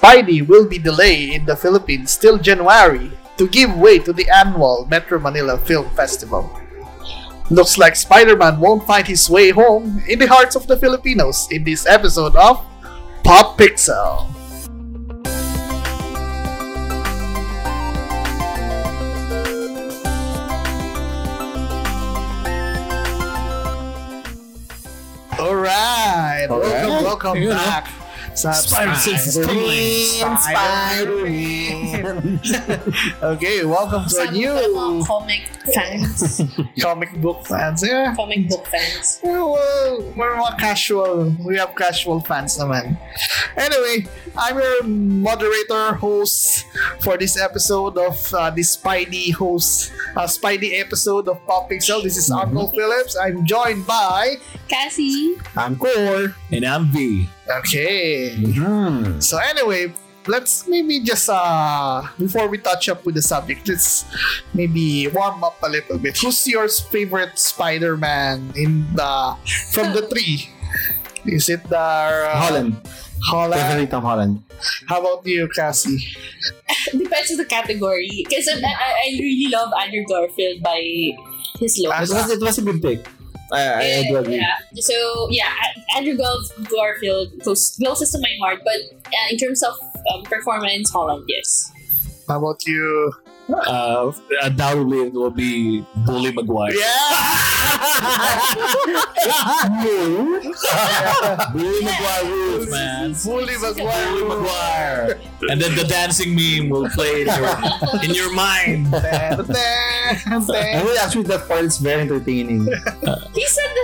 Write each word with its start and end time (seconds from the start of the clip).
Spidey 0.00 0.40
will 0.40 0.64
be 0.66 0.78
delayed 0.78 1.28
in 1.28 1.44
the 1.44 1.54
Philippines 1.54 2.16
till 2.16 2.38
January 2.38 3.12
to 3.36 3.46
give 3.46 3.76
way 3.76 3.98
to 3.98 4.14
the 4.14 4.24
annual 4.32 4.88
Metro 4.88 5.20
Manila 5.20 5.58
Film 5.58 5.90
Festival. 5.92 6.48
Looks 7.50 7.76
like 7.76 7.94
Spider 7.96 8.34
Man 8.34 8.58
won't 8.58 8.86
find 8.86 9.06
his 9.06 9.28
way 9.28 9.50
home 9.50 10.00
in 10.08 10.18
the 10.18 10.26
hearts 10.26 10.56
of 10.56 10.66
the 10.66 10.78
Filipinos 10.78 11.48
in 11.52 11.64
this 11.64 11.84
episode 11.84 12.34
of 12.34 12.64
Pop 13.24 13.58
Pixel. 13.60 14.24
Alright, 25.38 26.48
welcome, 26.48 26.72
Alright. 26.72 27.04
welcome 27.04 27.36
You 27.36 27.48
know. 27.50 27.56
Ah. 27.60 27.84
back. 27.84 27.99
Sa 28.40 28.56
Spider- 28.56 28.96
Spider-Man. 28.96 30.32
Spider-Man. 30.40 32.40
okay, 33.36 33.68
welcome 33.68 34.08
to 34.08 34.16
a 34.16 34.32
Sabi 34.32 34.48
ko 34.48 34.56
mga 34.56 34.64
new 34.64 35.04
comic 35.04 35.44
fans, 35.68 36.40
comic 36.80 37.12
book 37.20 37.44
fans. 37.44 37.84
Yeah. 37.84 38.16
comic 38.16 38.48
book 38.48 38.64
fans. 38.64 39.20
Well, 39.20 39.52
well, 39.52 40.00
we're 40.16 40.40
mga 40.40 40.56
casual. 40.56 41.36
We 41.44 41.60
have 41.60 41.76
casual 41.76 42.24
fans 42.24 42.56
naman. 42.56 42.96
Anyway, 43.60 44.08
I'm 44.32 44.56
your 44.56 44.88
moderator, 44.88 46.00
host 46.00 46.64
for 47.04 47.20
this 47.20 47.36
episode 47.36 48.00
of 48.00 48.16
uh, 48.32 48.48
the 48.48 48.64
Spidey 48.64 49.36
host, 49.36 49.92
uh, 50.16 50.24
Spidey 50.24 50.80
episode 50.80 51.28
of 51.28 51.44
Pop 51.44 51.68
Pixel. 51.68 52.00
This 52.00 52.16
is 52.16 52.32
Uncle 52.32 52.72
Philipps. 52.72 53.20
I'm 53.20 53.44
joined 53.44 53.84
by. 53.84 54.40
Cassie, 54.64 55.36
I'm 55.60 55.76
Kor. 55.76 56.32
And 56.48 56.64
I'm 56.64 56.88
Vii. 56.88 57.28
Okay. 57.58 58.36
Hmm. 58.36 59.18
So 59.20 59.38
anyway, 59.38 59.92
let's 60.26 60.68
maybe 60.68 61.00
just 61.00 61.28
uh 61.28 62.06
before 62.18 62.48
we 62.48 62.58
touch 62.58 62.88
up 62.88 63.04
with 63.04 63.16
the 63.16 63.22
subject, 63.22 63.68
let's 63.68 64.04
maybe 64.54 65.08
warm 65.08 65.42
up 65.42 65.58
a 65.62 65.68
little 65.68 65.98
bit. 65.98 66.18
Who's 66.18 66.46
your 66.46 66.68
favorite 66.68 67.38
Spider-Man 67.38 68.52
in 68.54 68.86
the 68.94 69.36
from 69.72 69.92
the 69.92 70.06
three? 70.06 70.48
Is 71.26 71.48
it 71.48 71.64
the 71.68 71.78
uh, 71.78 72.36
Holland. 72.36 72.80
Holland? 73.22 73.60
Definitely 73.60 73.86
Tom 73.88 74.02
Holland. 74.02 74.42
How 74.88 75.00
about 75.00 75.26
you, 75.26 75.48
Cassie? 75.54 76.00
depends 76.92 77.30
on 77.32 77.36
the 77.36 77.44
category. 77.44 78.08
Because 78.24 78.48
I, 78.48 78.56
I, 78.64 78.88
I 79.04 79.18
really 79.20 79.50
love 79.52 79.72
Andrew 79.78 80.04
Garfield 80.08 80.62
by 80.62 80.80
his 81.58 81.78
look. 81.78 81.94
It 81.94 82.00
was, 82.00 82.30
it 82.30 82.40
was 82.40 82.58
a 82.58 82.62
good 82.62 82.80
pick. 82.80 83.06
I, 83.52 83.98
I 83.98 84.04
do 84.08 84.16
agree. 84.16 84.36
yeah. 84.36 84.56
So 84.76 85.28
yeah, 85.30 85.50
Andrew 85.96 86.16
Gar- 86.16 86.66
Garfield 86.70 87.28
close, 87.42 87.76
closest 87.76 88.12
to 88.12 88.18
my 88.20 88.30
heart, 88.40 88.60
but 88.64 88.76
uh, 89.06 89.30
in 89.30 89.36
terms 89.38 89.62
of 89.62 89.74
um, 90.14 90.22
performance, 90.24 90.90
Holland, 90.90 91.24
yes. 91.28 91.70
How 92.28 92.38
about 92.38 92.64
you? 92.66 93.12
Uh, 93.52 94.12
undoubtedly, 94.42 95.08
it 95.08 95.12
will 95.12 95.30
be 95.30 95.84
Bully 96.06 96.32
Maguire. 96.32 96.72
Yeah 96.72 97.36
Bully 101.52 101.84
Maguire 101.84 102.24
rules, 102.24 102.70
man. 102.70 103.14
Bully 103.24 103.56
Bully 103.56 103.58
Maguire. 103.58 104.28
Maguire. 104.28 105.20
And 105.50 105.60
then 105.60 105.74
the 105.74 105.84
dancing 105.84 106.34
meme 106.34 106.68
will 106.68 106.88
play 106.90 107.22
in 107.22 107.26
your, 107.26 107.56
in 108.04 108.10
your 108.14 108.32
mind. 108.34 108.90
Tan, 108.92 109.44
tan, 109.44 109.46
I 109.46 110.14
tan. 110.46 110.84
mean, 110.84 110.96
actually, 111.00 111.24
that 111.24 111.48
part 111.48 111.64
is 111.64 111.78
very 111.78 112.02
entertaining. 112.02 112.64
He 112.66 112.70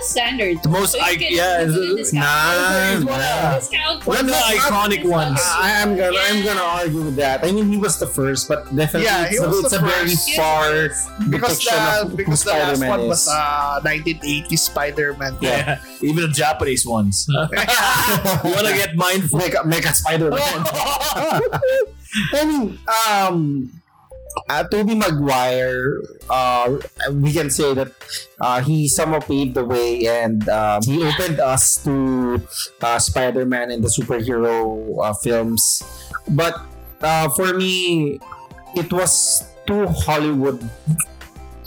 set 0.06 0.14
the 0.14 0.26
standard. 0.30 0.62
The 0.62 0.68
most 0.68 0.92
So 0.92 1.00
I- 1.00 1.10
yeah, 1.18 1.60
you 1.62 1.72
can 1.72 1.82
it's- 1.98 2.10
discount- 2.12 3.04
nah, 3.04 3.16
nah. 3.16 4.00
One 4.04 4.18
of 4.20 4.26
the 4.26 4.32
iconic 4.32 5.04
ones. 5.04 5.40
I, 5.42 5.82
I'm 5.82 5.96
gonna 5.96 6.16
I'm 6.28 6.44
gonna 6.44 6.60
argue 6.62 7.02
with 7.02 7.16
that. 7.16 7.44
I 7.44 7.50
mean, 7.52 7.70
he 7.70 7.76
was 7.76 7.98
the 7.98 8.06
first, 8.06 8.48
but 8.48 8.64
definitely 8.74 9.06
Yeah, 9.06 9.28
he 9.28 9.36
it's, 9.36 9.44
a, 9.44 9.48
was 9.48 9.58
it's 9.64 9.70
the 9.74 9.82
a 9.84 9.88
very 9.88 10.10
first. 10.10 10.30
far 10.36 10.72
Because 11.30 11.58
depiction 11.58 11.74
the 11.74 12.00
of 12.02 12.16
because 12.16 12.42
who 12.42 12.50
the 12.50 12.56
last 12.56 12.84
one 12.86 13.00
is. 13.00 13.08
was 13.08 13.28
uh 13.28 13.80
1980 13.82 14.56
Spider-Man. 14.56 15.36
Yeah. 15.40 15.78
Even 16.02 16.22
the 16.28 16.34
Japanese 16.34 16.86
ones. 16.86 17.26
you 17.30 17.34
want 17.36 18.66
to 18.66 18.74
get 18.76 18.94
mindful? 18.96 19.38
make 19.66 19.84
a 19.86 19.94
Spider-Man. 19.94 20.40
I 22.32 22.44
mean, 22.44 22.78
um, 23.10 23.70
uh, 24.48 24.64
Tobey 24.64 24.94
Maguire, 24.94 26.00
uh, 26.28 26.76
we 27.12 27.32
can 27.32 27.50
say 27.50 27.74
that 27.74 27.92
uh, 28.40 28.60
he 28.60 28.88
somehow 28.88 29.20
paved 29.20 29.54
the 29.54 29.64
way 29.64 30.06
and 30.06 30.48
um, 30.48 30.82
he 30.82 31.02
opened 31.02 31.40
us 31.40 31.82
to 31.84 32.40
uh, 32.82 32.98
Spider-Man 32.98 33.70
and 33.70 33.82
the 33.82 33.88
superhero 33.88 34.76
uh, 35.02 35.12
films. 35.14 35.82
But 36.28 36.60
uh, 37.00 37.28
for 37.30 37.54
me, 37.54 38.20
it 38.74 38.92
was 38.92 39.44
too 39.66 39.86
Hollywood. 39.86 40.60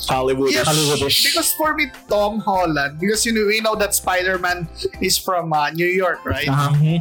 Hollywood. 0.07 0.51
Yes, 0.51 0.67
Hollywoodish. 0.67 1.25
because 1.25 1.51
for 1.53 1.75
me, 1.75 1.91
Tom 2.07 2.39
Holland, 2.39 2.99
because 2.99 3.25
you 3.25 3.33
know, 3.33 3.45
we 3.45 3.59
know 3.59 3.75
that 3.75 3.93
Spider-Man 3.93 4.67
is 5.01 5.17
from 5.17 5.51
uh, 5.51 5.71
New 5.71 5.87
York, 5.87 6.23
right? 6.25 6.47
Uh-huh. 6.47 6.99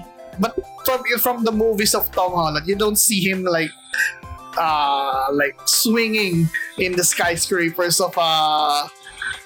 From 0.85 1.03
from 1.19 1.45
the 1.45 1.53
movies 1.53 1.95
of 1.95 2.11
Tom 2.13 2.33
Holland, 2.33 2.67
you 2.67 2.75
don't 2.75 2.97
see 2.97 3.21
him 3.21 3.45
like 3.45 3.71
uh 4.59 5.27
like 5.33 5.57
swinging 5.67 6.49
in 6.79 6.93
the 6.99 7.05
skyscrapers 7.05 8.01
of 8.01 8.13
uh 8.19 8.89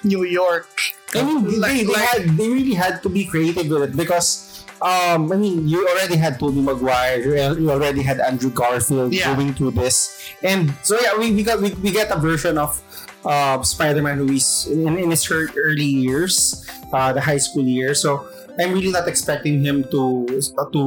New 0.03 0.23
York. 0.25 0.67
I 1.15 1.21
mean, 1.23 1.45
they, 1.45 1.57
Like- 1.57 1.77
they, 1.77 1.85
like- 1.85 2.09
had, 2.09 2.21
they 2.37 2.49
really 2.49 2.73
had 2.73 3.03
to 3.03 3.09
be 3.09 3.23
creative 3.25 3.69
with 3.69 3.83
it 3.89 3.95
because, 3.95 4.65
um, 4.81 5.31
I 5.31 5.37
mean, 5.37 5.67
you 5.69 5.85
already 5.87 6.17
had 6.17 6.39
Tobey 6.41 6.59
Maguire, 6.59 7.21
you 7.55 7.69
already 7.69 8.01
had 8.01 8.19
Andrew 8.19 8.49
Garfield 8.49 9.13
Yeah. 9.13 9.31
going 9.35 9.53
through 9.53 9.71
this, 9.77 10.11
and 10.41 10.73
so 10.81 10.97
yeah, 10.99 11.13
we, 11.17 11.31
we 11.31 11.43
got 11.45 11.61
we, 11.61 11.69
we 11.85 11.91
get 11.93 12.09
a 12.11 12.17
version 12.19 12.57
of 12.57 12.81
uh, 13.23 13.61
Spider-Man 13.61 14.17
who 14.17 14.33
is 14.33 14.67
in, 14.67 14.97
in 14.97 15.11
his 15.11 15.23
early 15.31 15.85
years, 15.85 16.65
uh, 16.91 17.13
the 17.13 17.21
high 17.21 17.37
school 17.39 17.63
years. 17.63 18.01
So 18.01 18.27
I'm 18.59 18.73
really 18.73 18.91
not 18.91 19.07
expecting 19.07 19.61
him 19.63 19.85
to 19.93 20.25
to 20.73 20.81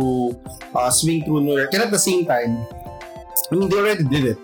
uh, 0.75 0.91
swing 0.91 1.25
through 1.25 1.41
New 1.47 1.57
York, 1.57 1.73
and 1.73 1.83
at 1.87 1.91
the 1.95 2.03
same 2.03 2.27
time, 2.27 2.67
I 3.51 3.55
mean, 3.55 3.69
they 3.69 3.77
already 3.77 4.05
did 4.05 4.25
it. 4.25 4.39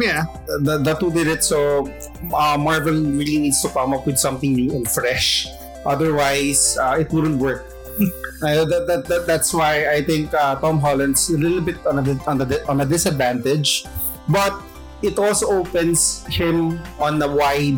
Yeah, 0.00 0.24
the, 0.64 0.96
two 0.98 1.12
did 1.12 1.28
it. 1.28 1.44
So 1.44 1.84
uh, 2.32 2.56
Marvel 2.56 2.94
really 2.94 3.38
needs 3.38 3.60
to 3.62 3.68
come 3.68 3.92
up 3.92 4.06
with 4.06 4.18
something 4.18 4.54
new 4.54 4.72
and 4.72 4.88
fresh. 4.88 5.46
Otherwise 5.84 6.78
uh, 6.80 6.96
it 7.00 7.12
wouldn't 7.12 7.38
work. 7.38 7.64
Uh, 8.40 8.64
that, 8.64 8.86
that, 8.88 9.04
that, 9.04 9.26
that's 9.26 9.52
why 9.52 9.92
I 9.92 10.00
think 10.00 10.32
uh, 10.32 10.56
Tom 10.56 10.80
Holland's 10.80 11.28
a 11.28 11.36
little 11.36 11.60
bit 11.60 11.76
on 11.84 12.00
a, 12.00 12.16
on, 12.24 12.40
a, 12.40 12.48
on 12.72 12.80
a 12.80 12.86
disadvantage. 12.86 13.84
But 14.30 14.56
it 15.02 15.18
also 15.18 15.60
opens 15.60 16.24
him 16.24 16.80
on 16.98 17.20
a 17.20 17.28
wide 17.28 17.76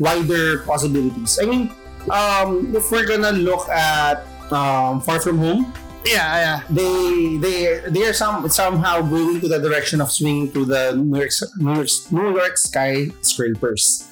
wider 0.00 0.66
possibilities. 0.66 1.38
I 1.40 1.46
mean 1.46 1.70
um, 2.10 2.74
if 2.74 2.90
we're 2.90 3.06
gonna 3.06 3.30
look 3.30 3.68
at 3.68 4.26
um, 4.50 5.00
Far 5.00 5.20
From 5.20 5.38
Home 5.38 5.72
yeah, 6.04 6.28
yeah. 6.44 6.58
they 6.70 7.36
they 7.36 7.56
they 7.90 8.02
are 8.08 8.12
some 8.16 8.48
somehow 8.48 9.00
going 9.02 9.40
to 9.40 9.48
the 9.48 9.58
direction 9.58 10.00
of 10.00 10.10
swinging 10.10 10.50
to 10.52 10.64
the 10.64 10.92
New 10.96 11.18
York 11.18 11.30
New 11.58 11.74
York, 11.74 11.88
New 12.10 12.30
York 12.36 12.56
skyscrapers. 12.58 14.06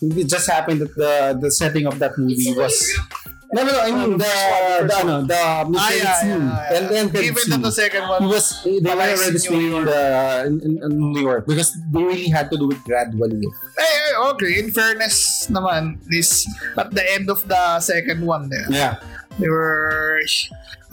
It 0.00 0.28
just 0.28 0.48
happened 0.50 0.80
that 0.80 0.94
the 0.96 1.38
the 1.40 1.50
setting 1.50 1.86
of 1.86 1.98
that 2.00 2.18
movie 2.18 2.52
was 2.52 2.76
no 3.52 3.62
no, 3.64 3.72
no 3.72 3.80
I 3.80 3.90
mean 3.94 4.18
the 4.18 4.32
the 4.84 4.96
ano, 5.00 5.14
the 5.24 5.38
Ah, 5.40 5.64
yeah, 5.94 6.14
scene 6.20 6.28
yeah, 6.28 6.66
yeah. 6.68 6.76
and 6.76 6.84
then 6.92 7.04
Even 7.16 7.44
to 7.54 7.58
the 7.64 7.72
second 7.72 8.04
one, 8.10 8.28
was 8.28 8.60
they 8.66 8.80
were 8.82 8.92
already 8.92 9.38
swinging 9.40 9.72
in 9.72 9.84
the 9.86 10.02
in, 10.50 10.54
in, 10.84 10.92
New 11.14 11.22
York 11.24 11.46
because 11.46 11.72
they 11.94 12.02
really 12.02 12.28
had 12.28 12.50
to 12.52 12.58
do 12.58 12.68
it 12.74 12.82
gradually. 12.84 13.40
eh, 13.78 14.28
okay. 14.34 14.58
In 14.60 14.68
fairness, 14.74 15.46
naman, 15.48 15.96
this 16.10 16.44
at 16.76 16.90
the 16.92 17.04
end 17.16 17.30
of 17.30 17.40
the 17.48 17.80
second 17.80 18.20
one, 18.26 18.50
yeah, 18.52 18.66
Yeah, 18.68 18.92
they 19.38 19.48
were 19.48 20.20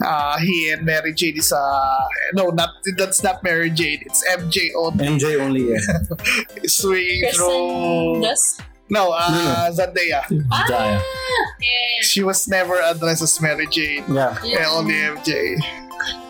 uh, 0.04 0.38
he 0.38 0.70
and 0.72 0.84
Mary 0.84 1.12
Jane 1.14 1.38
is 1.38 1.52
uh 1.52 2.04
no, 2.34 2.48
not 2.48 2.70
that's 2.96 3.22
not 3.22 3.42
Mary 3.42 3.70
Jane. 3.70 4.02
It's 4.02 4.26
MJ 4.28 4.70
only 4.76 5.06
MJ 5.06 5.40
only. 5.40 5.70
Yeah. 5.70 5.78
swinging 6.66 7.22
Kirsten 7.24 7.46
through. 7.46 8.22
Dunst. 8.22 8.60
No, 8.90 9.12
uh, 9.16 9.70
Zendaya. 9.72 10.22
Ah, 10.52 10.68
yeah. 10.68 12.02
She 12.02 12.22
was 12.22 12.46
never 12.48 12.78
addressed 12.84 13.22
as 13.22 13.40
Mary 13.40 13.66
Jane. 13.66 14.04
yeah, 14.12 14.36
Yeah, 14.44 14.68
only 14.70 14.94
MJ. 14.94 15.56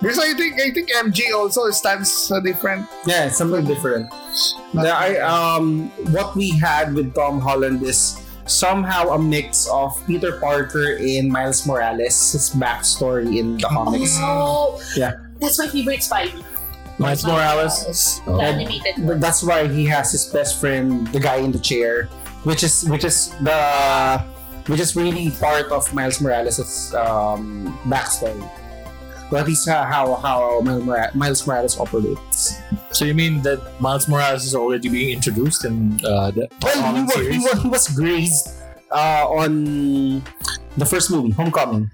Because 0.00 0.20
I 0.20 0.34
think 0.34 0.60
I 0.60 0.70
think 0.70 0.88
MJ 0.90 1.34
also 1.34 1.68
stands 1.70 2.30
a 2.30 2.40
different. 2.40 2.86
yeah, 3.06 3.28
something 3.28 3.64
different. 3.66 4.06
The, 4.72 4.86
I, 4.90 5.18
um, 5.18 5.90
what 6.14 6.36
we 6.36 6.50
had 6.50 6.94
with 6.94 7.14
Tom 7.14 7.40
Holland 7.40 7.82
is 7.82 8.14
somehow 8.46 9.10
a 9.10 9.18
mix 9.18 9.68
of 9.68 9.94
Peter 10.06 10.38
Parker 10.40 10.96
and 11.00 11.28
Miles 11.30 11.66
Morales' 11.66 12.50
backstory 12.56 13.38
in 13.38 13.56
the 13.56 13.64
comics. 13.64 14.16
Oh, 14.20 14.80
Yeah. 14.96 15.12
That's 15.40 15.58
my 15.58 15.66
favorite 15.68 16.00
Spidey. 16.00 16.42
Miles 16.98 17.24
Morales. 17.26 18.20
The 18.24 18.32
animated 18.32 19.02
one. 19.04 19.18
That's 19.20 19.42
why 19.42 19.66
he 19.66 19.84
has 19.86 20.12
his 20.12 20.26
best 20.26 20.60
friend, 20.60 21.06
the 21.08 21.18
guy 21.20 21.36
in 21.36 21.50
the 21.50 21.58
chair, 21.58 22.06
which 22.44 22.62
is 22.62 22.84
which 22.88 23.04
is 23.04 23.30
the 23.42 24.22
which 24.66 24.80
is 24.80 24.94
really 24.96 25.30
part 25.40 25.72
of 25.72 25.92
Miles 25.92 26.20
Morales' 26.20 26.94
um, 26.94 27.76
backstory. 27.84 28.38
That 29.34 29.48
is 29.50 29.66
uh, 29.66 29.82
how 29.84 30.14
how 30.14 30.62
Miles 30.62 31.42
Morales 31.46 31.74
operates. 31.78 32.54
So 32.94 33.04
you 33.04 33.14
mean 33.18 33.42
that 33.42 33.58
Miles 33.82 34.06
Morales 34.06 34.44
is 34.46 34.54
already 34.54 34.88
being 34.88 35.10
introduced 35.18 35.64
in 35.66 35.98
uh, 36.06 36.30
the 36.30 36.46
Well, 36.62 36.94
he 36.94 37.02
was, 37.02 37.14
he 37.26 37.38
was, 37.42 37.62
he 37.62 37.68
was 37.68 37.84
grazed 37.90 38.54
uh, 38.94 39.26
on 39.26 40.22
the 40.78 40.86
first 40.86 41.10
movie, 41.10 41.30
Homecoming. 41.34 41.90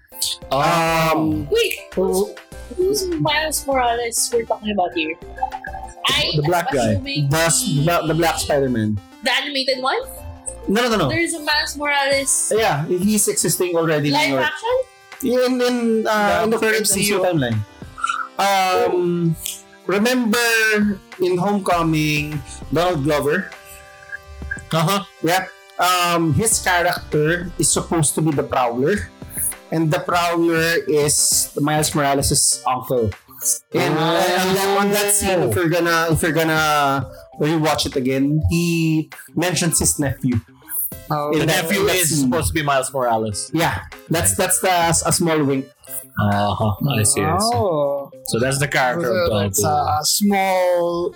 Um, 0.52 1.48
Wait, 1.48 1.72
who's, 1.96 2.36
who's 2.76 3.06
Miles 3.24 3.64
Morales 3.66 4.28
we're 4.32 4.44
talking 4.44 4.72
about 4.76 4.92
here? 4.92 5.16
I 6.12 6.32
The 6.36 6.42
black 6.44 6.68
guy. 6.72 6.94
the, 7.00 7.24
the, 7.32 8.06
the 8.06 8.14
Black 8.14 8.36
Spider-Man. 8.38 9.00
the 9.24 9.32
animated 9.32 9.80
one. 9.82 9.96
No, 10.68 10.82
no, 10.84 10.88
no, 10.92 10.96
no. 10.96 11.08
There's 11.08 11.32
a 11.32 11.40
Miles 11.40 11.76
Morales 11.76 12.52
Yeah, 12.54 12.84
he's 12.86 13.28
existing 13.28 13.74
already 13.76 14.08
in 14.08 14.12
New 14.12 14.20
live 14.20 14.28
York. 14.28 14.44
action. 14.44 14.76
In, 15.22 15.60
in, 15.60 16.06
uh, 16.06 16.38
The 16.38 16.44
in 16.44 16.50
the 16.50 16.58
current 16.58 16.84
MCU. 16.86 17.20
MCU 17.20 17.24
timeline. 17.24 17.58
Um, 18.40 19.36
remember 19.86 20.48
in 21.20 21.36
Homecoming, 21.36 22.40
Donald 22.72 23.04
Glover? 23.04 23.50
Uh-huh. 24.72 25.04
Yeah. 25.22 25.46
Um, 25.78 26.32
his 26.34 26.58
character 26.60 27.50
is 27.58 27.70
supposed 27.72 28.14
to 28.14 28.22
be 28.22 28.30
the 28.30 28.42
Prowler. 28.44 29.10
And 29.72 29.90
the 29.90 30.00
Prowler 30.00 30.82
is 30.88 31.52
Miles 31.60 31.94
Morales' 31.94 32.62
uncle. 32.66 33.10
And 33.72 33.94
uh, 33.96 34.02
on 34.02 34.48
that, 34.54 34.76
on 34.80 34.90
that 34.90 35.14
scene, 35.14 35.40
if 35.48 35.54
you're 35.56 35.70
gonna 35.70 36.08
if 36.10 36.20
you're 36.20 36.32
gonna 36.36 37.08
rewatch 37.40 37.86
it 37.86 37.96
again, 37.96 38.42
he 38.50 39.08
mentions 39.34 39.78
his 39.78 39.98
nephew. 39.98 40.36
Oh, 41.10 41.32
The 41.34 41.40
In 41.42 41.46
that- 41.48 41.64
nephew 41.64 41.80
in 41.80 41.86
that 41.86 41.96
is 41.96 42.20
supposed 42.20 42.48
to 42.48 42.54
be 42.54 42.62
Miles 42.62 42.92
Morales. 42.92 43.50
Yeah, 43.52 43.82
that's 44.08 44.36
that's 44.36 44.60
the 44.60 44.70
a 44.70 45.12
small 45.12 45.42
wink. 45.44 45.66
Uh-huh. 46.20 46.74
I 46.90 47.02
see, 47.02 47.22
I 47.22 47.38
see. 47.38 47.50
Oh. 47.54 48.10
So 48.26 48.38
that's 48.38 48.58
the 48.58 48.68
character 48.68 49.10
of 49.10 49.26
So 49.26 49.32
Donald 49.32 49.52
that's 49.52 49.64
a 49.64 49.98
small, 50.04 51.14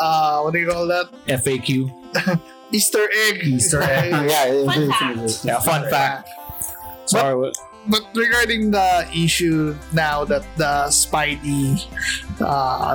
uh, 0.00 0.40
what 0.42 0.52
do 0.52 0.58
you 0.60 0.68
call 0.68 0.86
that? 0.86 1.06
FAQ. 1.26 1.90
Easter 2.72 3.08
egg. 3.28 3.42
Easter 3.44 3.82
egg. 3.98 4.10
yeah, 4.30 4.64
Fun 4.64 4.90
fact. 4.90 5.44
Yeah, 5.44 5.60
fun 5.60 5.90
fact. 5.90 6.28
Sorry, 7.06 7.34
what? 7.36 7.54
But 7.90 8.06
regarding 8.14 8.70
the 8.70 9.08
issue 9.12 9.74
now 9.92 10.24
that 10.24 10.46
the 10.56 10.86
Spidey, 10.94 11.82
uh, 12.40 12.94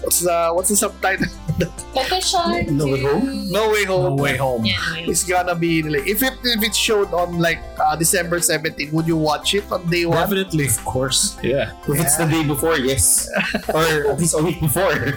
what's 0.00 0.20
the 0.24 0.50
what's 0.56 0.70
the 0.70 0.76
subtitle? 0.76 1.28
Petition 1.92 2.76
No 2.76 2.86
Way. 2.88 3.02
Home? 3.04 3.52
No 3.52 3.70
Way 3.70 3.84
No 3.84 3.96
Home. 4.08 4.16
way 4.16 4.36
home. 4.36 4.64
Yeah, 4.64 4.76
no 4.76 4.92
way 4.94 5.00
home. 5.04 5.10
It's 5.10 5.24
gonna 5.24 5.54
be 5.54 5.82
like 5.82 6.06
if 6.08 6.22
it 6.22 6.32
if 6.44 6.62
it 6.64 6.74
showed 6.74 7.12
on 7.12 7.38
like 7.38 7.60
uh, 7.78 7.96
December 7.96 8.38
17th, 8.40 8.92
would 8.92 9.06
you 9.06 9.16
watch 9.16 9.52
it 9.54 9.64
on 9.70 9.84
day 9.88 10.04
one? 10.06 10.16
Definitely, 10.18 10.66
of 10.66 10.80
course. 10.84 11.36
Yeah. 11.42 11.72
If 11.88 12.00
it's 12.00 12.16
the 12.16 12.24
day 12.26 12.44
before, 12.44 12.76
yes. 12.78 13.28
or 13.74 13.84
at 14.12 14.18
least 14.18 14.34
a 14.36 14.42
week 14.42 14.60
before. 14.60 14.96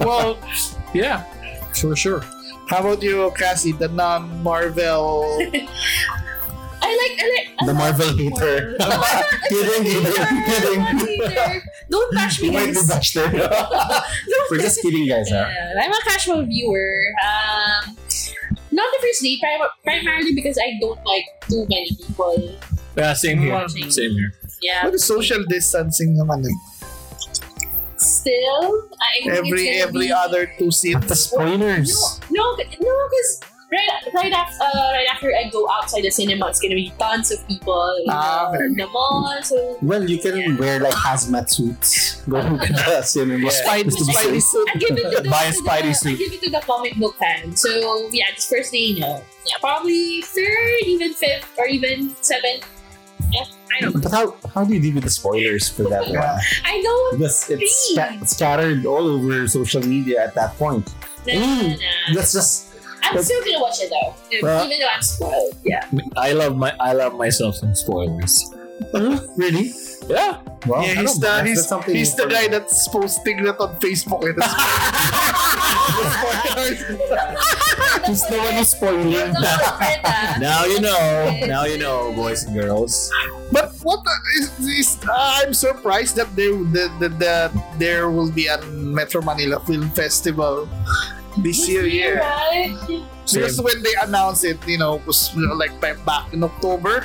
Well, 0.00 0.38
yeah, 0.94 1.24
for 1.76 1.94
sure. 1.96 2.24
How 2.68 2.80
about 2.80 3.02
you, 3.02 3.32
Cassie, 3.36 3.72
the 3.72 3.88
non-Marvel? 3.88 5.26
I 6.90 6.94
like, 6.98 7.14
I 7.22 7.26
like. 7.30 7.48
I 7.60 7.66
the 7.66 7.72
like 7.72 7.78
Marvel 7.78 8.10
hater. 8.18 8.74
Kidding, 9.48 9.84
kidding, 9.86 10.44
kidding. 10.50 11.60
Don't 11.90 12.10
bash 12.18 12.40
me, 12.42 12.46
You 12.48 12.52
might 12.52 12.66
be 12.66 12.74
guys. 12.74 12.88
bashed 12.88 13.14
there. 13.18 13.30
We're 14.50 14.58
just 14.58 14.82
kidding, 14.82 15.06
guys. 15.06 15.30
Huh? 15.30 15.46
Yeah, 15.46 15.82
I'm 15.82 15.92
a 15.92 16.00
casual 16.04 16.44
viewer. 16.46 16.90
Um, 17.22 17.96
not 18.72 18.88
the 18.90 18.98
first 19.02 19.22
date, 19.22 19.40
prim- 19.40 19.70
primarily 19.84 20.34
because 20.34 20.58
I 20.58 20.78
don't 20.80 20.98
like 21.06 21.24
too 21.48 21.66
many 21.70 21.90
people. 21.96 22.58
Yeah, 22.96 23.12
same 23.14 23.38
here. 23.38 23.52
Watching. 23.54 23.90
Same 23.90 24.10
here. 24.12 24.32
Yeah, 24.62 24.84
What 24.84 24.94
is 24.94 25.04
social 25.04 25.42
distancing 25.48 26.16
naman? 26.18 26.44
eh? 26.46 26.56
still, 27.96 28.88
I 29.00 29.20
think 29.24 29.32
Every 29.32 29.68
it's 29.68 29.84
every 29.84 30.06
be- 30.08 30.12
other 30.12 30.50
two 30.58 30.70
seats. 30.70 31.06
The 31.06 31.16
spoilers. 31.16 32.20
No, 32.30 32.56
no, 32.56 32.56
because 33.08 33.40
right, 33.72 33.88
right 34.14 34.32
after, 34.32 34.62
uh, 34.62 34.92
right 34.92 35.06
after 35.12 35.28
I 35.34 35.48
go 35.50 35.68
outside 35.70 36.02
the 36.02 36.10
cinema, 36.10 36.48
it's 36.48 36.60
gonna 36.60 36.74
be 36.74 36.92
tons 36.98 37.30
of 37.30 37.46
people 37.48 37.80
in, 38.04 38.10
Ah, 38.10 38.50
the, 38.52 38.64
in 38.64 38.74
the 38.74 38.86
mall. 38.88 39.32
So 39.42 39.78
Well, 39.82 40.08
you 40.08 40.18
can 40.18 40.36
Yeah. 40.36 40.56
wear 40.58 40.80
like 40.80 40.94
hazmat 40.94 41.50
suits. 41.50 42.22
Go 42.28 42.40
to 42.42 42.56
the 42.56 43.02
cinema. 43.14 43.44
Yeah. 43.46 43.50
Spidey, 43.64 43.84
Just 43.84 44.10
Spidey 44.10 44.40
safe. 44.40 44.44
suit. 44.44 44.68
I 44.74 44.78
give 44.78 44.98
it 44.98 45.10
to 45.16 45.22
the, 45.22 45.30
Buy 45.30 45.44
a 45.44 45.52
to 45.52 45.58
Spidey 45.62 45.82
the, 45.88 45.94
suit. 45.94 46.12
I 46.14 46.16
give 46.16 46.32
it 46.32 46.42
to 46.42 46.50
the 46.50 46.60
comic 46.60 46.94
book 46.96 47.16
fan. 47.18 47.54
So 47.56 48.08
yeah, 48.12 48.26
this 48.34 48.46
first 48.48 48.72
day, 48.72 48.94
no, 48.98 49.22
yeah, 49.46 49.56
probably 49.60 50.22
third, 50.22 50.80
even 50.86 51.14
fifth, 51.14 51.46
or 51.58 51.66
even 51.66 52.14
seventh. 52.22 52.66
Yeah, 53.30 53.44
I 53.76 53.80
don't. 53.82 53.94
know. 53.94 54.00
But 54.02 54.10
how 54.12 54.34
how 54.54 54.64
do 54.64 54.74
you 54.74 54.80
deal 54.80 54.94
with 54.94 55.04
the 55.04 55.10
spoilers 55.10 55.68
for 55.68 55.84
that 55.84 56.02
one? 56.08 56.18
I 56.64 56.82
don't. 56.82 57.18
Because 57.18 57.48
it's 57.50 57.92
sca- 57.94 58.18
scattered 58.26 58.84
all 58.86 59.06
over 59.06 59.46
social 59.46 59.82
media 59.86 60.24
at 60.24 60.34
that 60.34 60.56
point. 60.58 60.90
Nah, 61.26 61.34
Mm. 61.34 61.78
nah. 61.78 62.14
That's 62.14 62.32
just 62.32 62.69
I'm 63.10 63.22
still 63.22 63.44
gonna 63.44 63.60
watch 63.60 63.80
it 63.80 63.90
though, 63.90 64.14
if- 64.30 64.64
even 64.66 64.78
though 64.80 64.86
I'm 64.94 65.02
spoiled. 65.02 65.54
Yeah. 65.64 65.84
I 66.16 66.32
love 66.32 66.56
my 66.56 66.72
I 66.80 66.92
love 66.92 67.14
myself 67.14 67.56
some 67.56 67.74
spoilers. 67.74 68.44
really. 69.36 69.72
Yeah. 70.08 70.38
Wow. 70.66 70.82
Yeah, 70.82 70.94
he's 71.00 71.18
don't 71.18 71.20
the 71.20 71.38
know. 71.38 71.44
he's, 71.44 71.56
That's 71.56 71.68
something 71.68 71.94
he's 71.94 72.14
the 72.16 72.26
guy 72.26 72.48
that's 72.48 72.88
posting 72.88 73.42
that 73.44 73.58
on 73.60 73.76
Facebook. 73.80 74.24
Eh. 74.24 74.32
That's 74.36 75.60
He's 78.06 78.26
the 78.26 78.38
one 78.38 78.54
who's 78.54 78.68
spoiling. 78.70 79.10
That. 79.12 80.38
Now 80.40 80.64
you 80.64 80.80
know. 80.80 81.40
Now 81.46 81.64
you 81.64 81.78
know, 81.78 82.12
boys 82.12 82.44
and 82.44 82.54
girls. 82.54 83.10
But 83.52 83.72
what 83.82 84.02
the, 84.04 84.10
is, 84.40 84.68
is 84.68 84.98
uh, 85.08 85.40
I'm 85.44 85.54
surprised 85.54 86.16
that 86.16 86.34
there 86.36 86.52
the, 86.52 86.90
the, 87.00 87.08
the 87.08 87.62
there 87.78 88.10
will 88.10 88.30
be 88.30 88.46
a 88.46 88.60
Metro 88.66 89.22
Manila 89.22 89.60
Film 89.60 89.90
Festival 89.90 90.68
this 91.38 91.68
year. 91.68 91.86
Yeah, 91.86 92.18
right? 92.18 92.76
because 93.32 93.60
when 93.62 93.82
they 93.82 93.94
announced 94.02 94.44
it, 94.44 94.58
you 94.66 94.78
know, 94.78 95.00
was 95.06 95.30
you 95.34 95.46
know, 95.46 95.54
like 95.54 95.78
back 95.80 96.02
back 96.04 96.32
in 96.32 96.42
October. 96.42 97.02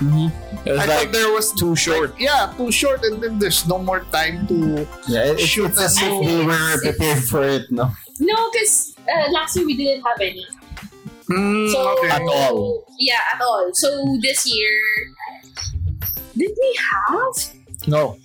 It 0.66 0.72
was 0.74 0.80
I 0.82 0.86
like 0.86 0.90
thought 0.90 1.12
there 1.14 1.32
was 1.32 1.54
too 1.54 1.76
short. 1.76 2.12
like, 2.12 2.20
yeah, 2.20 2.54
too 2.58 2.72
short, 2.72 3.04
and 3.06 3.22
then 3.22 3.38
there's 3.38 3.68
no 3.68 3.78
more 3.78 4.02
time 4.12 4.48
to. 4.48 4.88
Yeah, 5.08 5.38
it, 5.38 5.40
Shoot 5.40 5.72
it's 5.78 5.82
as 5.82 5.98
if 6.02 6.10
movie. 6.10 6.26
they 6.26 6.46
were 6.46 6.82
prepared 6.82 7.24
for 7.26 7.44
it, 7.46 7.70
no? 7.70 7.92
No, 8.20 8.50
because 8.52 8.96
uh, 9.06 9.30
last 9.32 9.56
year 9.58 9.66
we 9.66 9.78
didn't 9.78 10.02
have 10.02 10.18
any. 10.20 10.46
Mm, 11.30 11.72
So 11.72 11.78
okay. 12.00 12.10
At 12.10 12.22
all. 12.22 12.86
Yeah, 12.98 13.20
at 13.34 13.42
all. 13.42 13.70
So 13.74 14.18
this 14.22 14.46
year, 14.50 14.74
did 16.38 16.52
we 16.58 16.78
have? 16.82 17.34
No. 17.88 18.18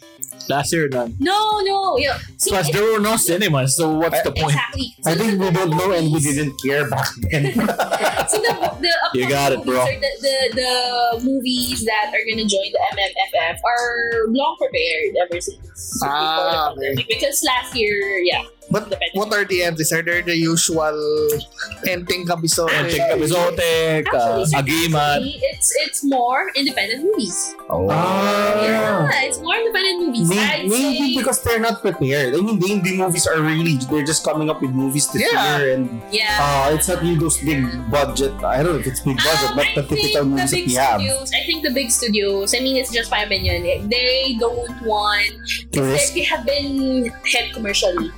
Last 0.49 0.73
year 0.73 0.89
none. 0.89 1.17
No, 1.21 1.61
no. 1.61 1.97
Yeah. 1.99 2.19
See, 2.39 2.51
Plus 2.51 2.71
there 2.73 2.83
were 2.93 2.99
no 2.99 3.17
cinemas, 3.17 3.77
so 3.77 3.95
what's 3.95 4.19
I- 4.19 4.23
the 4.23 4.33
point? 4.33 4.55
exactly. 4.55 4.95
I 5.07 5.15
think 5.15 5.41
we 5.41 5.51
don't 5.51 5.71
know 5.71 5.93
and 5.93 6.13
we 6.13 6.21
didn't 6.21 6.55
care 6.65 6.89
back 6.89 7.07
then. 7.31 7.55
So 8.31 8.39
the 8.39 8.53
the 8.81 8.93
You 9.19 9.29
got 9.29 9.51
it, 9.53 9.65
bro. 9.65 9.85
The, 9.85 10.01
the 10.23 10.37
the 10.55 11.25
movies 11.25 11.85
that 11.85 12.13
are 12.15 12.25
gonna 12.31 12.47
join 12.47 12.71
the 12.71 12.83
MMFF 12.95 13.59
are 13.65 14.27
long 14.29 14.57
prepared 14.59 15.17
ever 15.23 15.41
since 15.41 16.01
Ah, 16.03 16.07
before 16.07 16.45
the 16.47 16.87
pandemic. 16.87 17.09
Because 17.09 17.43
last 17.43 17.75
year, 17.75 18.19
yeah, 18.23 18.43
But 18.71 18.87
what 19.15 19.35
are 19.35 19.45
the 19.45 19.63
entries? 19.67 19.91
Are 19.93 20.03
there 20.03 20.23
the 20.23 20.37
usual 20.37 20.95
Enteng 21.91 22.23
Kabiso? 22.23 22.71
Enting 22.71 23.03
Kabizotek, 23.03 24.07
uh, 24.15 24.47
Actually, 24.47 24.87
Agimat. 24.87 25.21
it's 25.27 25.75
it's 25.83 26.01
more 26.05 26.51
independent 26.55 27.03
movies. 27.03 27.55
Oh. 27.69 27.91
Ah. 27.91 28.63
Yeah, 28.63 29.27
it's 29.27 29.39
more 29.43 29.57
independent 29.59 30.07
movies. 30.07 30.31
I'd 30.31 30.67
Maybe, 30.67 30.71
maybe 30.71 31.09
say, 31.11 31.17
because 31.19 31.43
they're 31.43 31.59
not 31.59 31.83
prepared. 31.83 32.35
I 32.35 32.41
mean, 32.41 32.59
the 32.63 32.67
indie 32.71 32.97
movies 32.97 33.27
are 33.27 33.41
really, 33.43 33.75
they're 33.91 34.07
just 34.07 34.23
coming 34.23 34.47
up 34.51 34.63
with 34.63 34.71
movies 34.71 35.11
this 35.11 35.27
Yeah. 35.27 35.59
year 35.59 35.75
and 35.75 36.03
yeah. 36.15 36.39
uh, 36.39 36.75
it's 36.75 36.87
not 36.87 37.03
really 37.03 37.19
those 37.19 37.39
big 37.43 37.67
budget. 37.91 38.33
I 38.45 38.63
don't 38.63 38.75
know 38.75 38.81
if 38.81 38.87
it's 38.87 39.01
big 39.03 39.19
budget, 39.19 39.51
Um, 39.51 39.57
but 39.59 39.67
I 39.67 39.75
the 39.75 39.83
typical 39.83 39.97
think 39.99 40.15
the 40.15 40.25
movies 40.25 40.51
that 40.51 40.57
big 40.57 40.67
we 40.71 40.75
have. 40.79 41.01
studios, 41.01 41.29
I 41.35 41.43
think 41.47 41.59
the 41.67 41.75
big 41.75 41.89
studios, 41.91 42.55
I 42.55 42.61
mean, 42.63 42.77
it's 42.79 42.93
just 42.95 43.11
my 43.11 43.27
opinion, 43.27 43.63
they 43.91 44.37
don't 44.39 44.71
want, 44.87 45.35
To 45.75 45.81
they, 45.83 45.99
they 46.15 46.23
have 46.31 46.47
been 46.47 47.11
hit 47.27 47.51
commercially. 47.53 48.11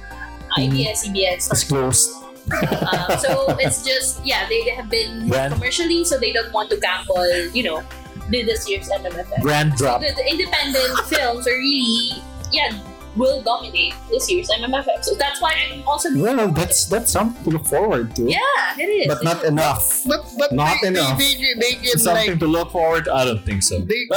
Uh, 0.57 0.61
Mm. 0.61 0.73
ABS, 0.75 1.07
CBN. 1.07 1.53
is 1.53 1.65
closed. 1.65 2.11
Um, 2.53 3.19
so 3.19 3.55
it's 3.61 3.85
just, 3.85 4.25
yeah, 4.27 4.49
they, 4.49 4.63
they 4.65 4.71
have 4.71 4.91
been 4.91 5.29
Brand. 5.29 5.55
commercially, 5.55 6.05
so 6.05 6.19
they 6.19 6.33
don't 6.33 6.53
want 6.53 6.71
to 6.71 6.77
gamble, 6.77 7.25
you 7.55 7.63
know, 7.63 7.83
this 8.31 8.69
year's 8.69 8.89
MMFF. 8.89 9.41
Brand 9.43 9.79
So 9.79 9.85
drop. 9.87 10.01
the, 10.01 10.13
the 10.15 10.27
independent 10.29 10.99
films 11.07 11.47
are 11.47 11.53
really, 11.57 12.23
yeah, 12.51 12.71
will 13.17 13.43
dominate 13.43 13.95
this 14.11 14.31
year's 14.31 14.49
MMFF. 14.51 15.03
So 15.05 15.15
that's 15.15 15.41
why 15.41 15.55
I'm 15.71 15.87
also. 15.87 16.09
Well, 16.17 16.49
that's 16.51 16.87
that's 16.87 17.11
something 17.11 17.43
to 17.45 17.51
look 17.51 17.67
forward 17.67 18.15
to. 18.17 18.25
Yeah, 18.31 18.39
it 18.79 18.89
is. 18.89 19.07
But 19.09 19.23
not 19.25 19.45
enough. 19.45 20.03
But 20.07 20.25
but 20.39 20.53
Not 20.53 20.79
they, 20.83 20.89
enough. 20.89 21.19
They, 21.19 21.35
they, 21.35 21.55
they 21.59 21.73
can 21.81 21.99
Something 21.99 22.31
like 22.31 22.39
to 22.41 22.47
look 22.47 22.71
forward 22.73 23.05
to? 23.07 23.15
I 23.15 23.25
don't 23.25 23.45
think 23.45 23.63
so. 23.63 23.79
they 23.81 24.09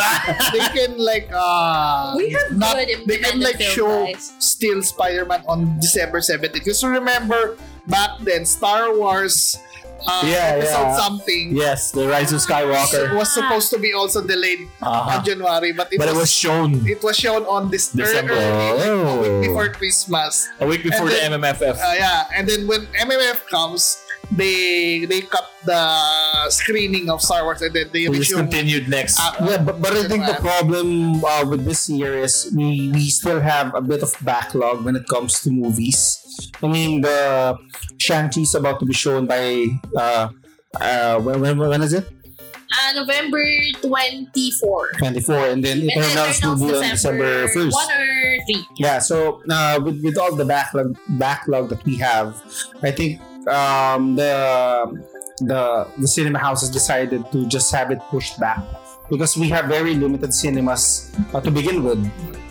they 0.54 0.66
can 0.76 0.98
like 0.98 1.30
uh 1.34 2.14
We 2.18 2.32
have 2.32 2.52
not 2.56 2.76
good 2.78 3.06
they 3.06 3.18
can 3.20 3.40
like 3.40 3.58
film, 3.58 3.72
show 3.76 4.06
guys. 4.06 4.34
still 4.40 4.82
Spider-Man 4.82 5.44
on 5.48 5.80
December 5.80 6.20
17th. 6.20 6.54
Because 6.54 6.84
remember 6.84 7.58
back 7.88 8.20
then 8.22 8.46
Star 8.46 8.96
Wars 8.98 9.58
uh, 10.08 10.24
Yeah, 10.26 10.60
episode 10.60 10.92
yeah. 10.92 10.98
something. 10.98 11.46
Yes, 11.56 11.92
the 11.92 12.08
Rise 12.08 12.32
of 12.32 12.40
It 12.42 12.48
Skywalker. 12.48 13.16
was 13.16 13.34
supposed 13.34 13.70
to 13.72 13.80
be 13.80 13.94
also 13.94 14.22
delayed 14.26 14.68
Uh-huh. 14.82 15.18
on 15.18 15.26
January, 15.26 15.72
but 15.72 15.92
it 15.92 15.98
But 16.00 16.10
it 16.10 16.18
was 16.18 16.30
was 16.30 16.32
shown 16.32 16.84
it 16.88 17.02
was 17.04 17.16
shown 17.18 17.44
on 17.46 17.70
this 17.72 17.90
December. 17.90 18.34
early, 18.34 18.78
like, 18.78 18.86
a 18.86 18.92
Oh. 18.92 19.22
week 19.22 19.50
before 19.50 19.70
Christmas. 19.70 20.48
a 20.60 20.66
week 20.68 20.84
before 20.84 21.08
And 21.08 21.10
the 21.10 21.16
then- 21.16 21.32
MMFF. 21.42 21.78
Uh, 21.80 21.94
yeah, 21.98 22.26
and 22.36 22.48
then 22.48 22.68
when 22.68 22.88
MMF 23.00 23.48
comes, 23.50 23.98
they 24.32 25.06
they 25.06 25.22
cut 25.22 25.46
the 25.66 25.82
screening 26.50 27.10
of 27.10 27.22
Star 27.22 27.44
Wars 27.44 27.62
and 27.62 27.74
then 27.74 27.90
they 27.92 28.06
It 28.06 28.10
was 28.10 28.32
continued 28.34 28.88
next. 28.90 29.20
uh, 29.20 29.34
Yeah, 29.50 29.58
but, 29.58 29.82
but 29.82 29.94
I 29.94 30.08
think 30.08 30.26
the 30.26 30.38
problem 30.40 31.24
uh, 31.26 31.46
with 31.50 31.66
this 31.66 31.90
year 31.90 32.18
is 32.22 32.52
we, 32.56 32.92
we 32.94 33.10
still 33.10 33.40
have 33.42 33.74
a 33.74 33.82
bit 33.82 34.04
of 34.04 34.14
backlog 34.22 34.86
when 34.86 34.96
it 34.96 35.08
comes 35.08 35.42
to 35.42 35.50
movies. 35.52 36.22
I 36.62 36.68
mean, 36.68 37.02
the 37.02 37.58
Shang-Chi's 37.98 38.54
about 38.56 38.80
to 38.80 38.86
be 38.86 38.94
shown 38.94 39.26
by 39.26 39.66
uh, 39.98 40.30
uh, 40.80 41.20
when, 41.22 41.42
when, 41.42 41.58
when 41.58 41.82
is 41.82 41.94
it? 41.94 42.06
Uh, 42.66 42.94
November 43.02 43.42
24. 43.82 44.92
24, 44.98 45.36
and 45.36 45.64
then 45.64 45.80
And 45.82 45.90
then 45.90 45.98
Eternals 46.02 46.42
will 46.44 46.68
be 46.68 46.76
on 46.76 46.90
December 46.92 47.48
1st. 47.48 47.72
1 47.72 47.92
or 47.92 48.38
3. 48.46 48.68
Yeah, 48.78 49.00
so 49.00 49.42
uh, 49.50 49.80
with, 49.82 50.04
with 50.04 50.18
all 50.18 50.36
the 50.36 50.46
backlog 50.46 50.98
backlog 51.18 51.70
that 51.70 51.84
we 51.86 51.96
have, 51.98 52.36
I 52.84 52.92
think 52.92 53.22
um, 53.48 54.16
the 54.16 55.04
the 55.40 55.88
the 55.98 56.08
cinema 56.08 56.40
houses 56.40 56.70
decided 56.70 57.30
to 57.32 57.46
just 57.48 57.72
have 57.74 57.92
it 57.92 58.00
pushed 58.10 58.40
back 58.40 58.64
because 59.10 59.36
we 59.38 59.50
have 59.50 59.66
very 59.66 59.94
limited 59.96 60.34
cinemas 60.34 61.12
uh, 61.34 61.42
to 61.42 61.52
begin 61.52 61.84
with 61.84 62.00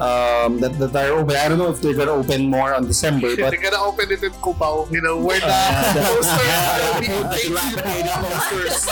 um, 0.00 0.58
that, 0.61 0.76
that 0.78 0.94
are 0.96 1.12
open. 1.18 1.37
I 1.37 1.49
don't 1.49 1.58
know 1.58 1.70
if 1.70 1.80
they're 1.80 1.94
gonna 1.94 2.12
open 2.12 2.49
more 2.50 2.75
on 2.75 2.87
December, 2.87 3.37
but 3.37 3.50
They're 3.50 3.61
gonna 3.70 3.82
open 3.82 4.11
it 4.11 4.23
in 4.23 4.32
Cubao, 4.42 4.90
you 4.90 5.00
know, 5.02 5.16
where 5.18 5.40
the 5.40 5.46
Uh, 5.49 5.94
posters 6.14 6.46
yeah. 6.46 6.94
will 6.99 7.04
be 7.30 7.42
Dilapidated 7.42 7.84
painted. 7.84 8.30
posters. 8.30 8.87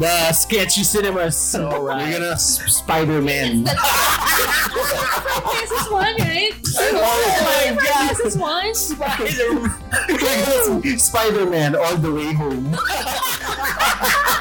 the 0.00 0.32
sketchy 0.32 0.82
cinemas. 0.84 1.36
So, 1.36 1.82
we're 1.84 2.12
gonna 2.12 2.36
Spider 2.38 3.20
Man. 3.22 3.64
This 3.64 3.72
is 5.70 5.88
one, 5.90 6.14
right? 6.18 6.52
Oh 6.74 6.80
my 7.44 7.74
god! 7.82 8.16
This 8.16 8.20
is 8.20 8.36
one. 8.36 8.74
Spider 10.98 11.46
Man 11.46 11.76
all 11.82 11.96
the 11.96 12.10
way 12.12 12.32
home. 12.32 12.74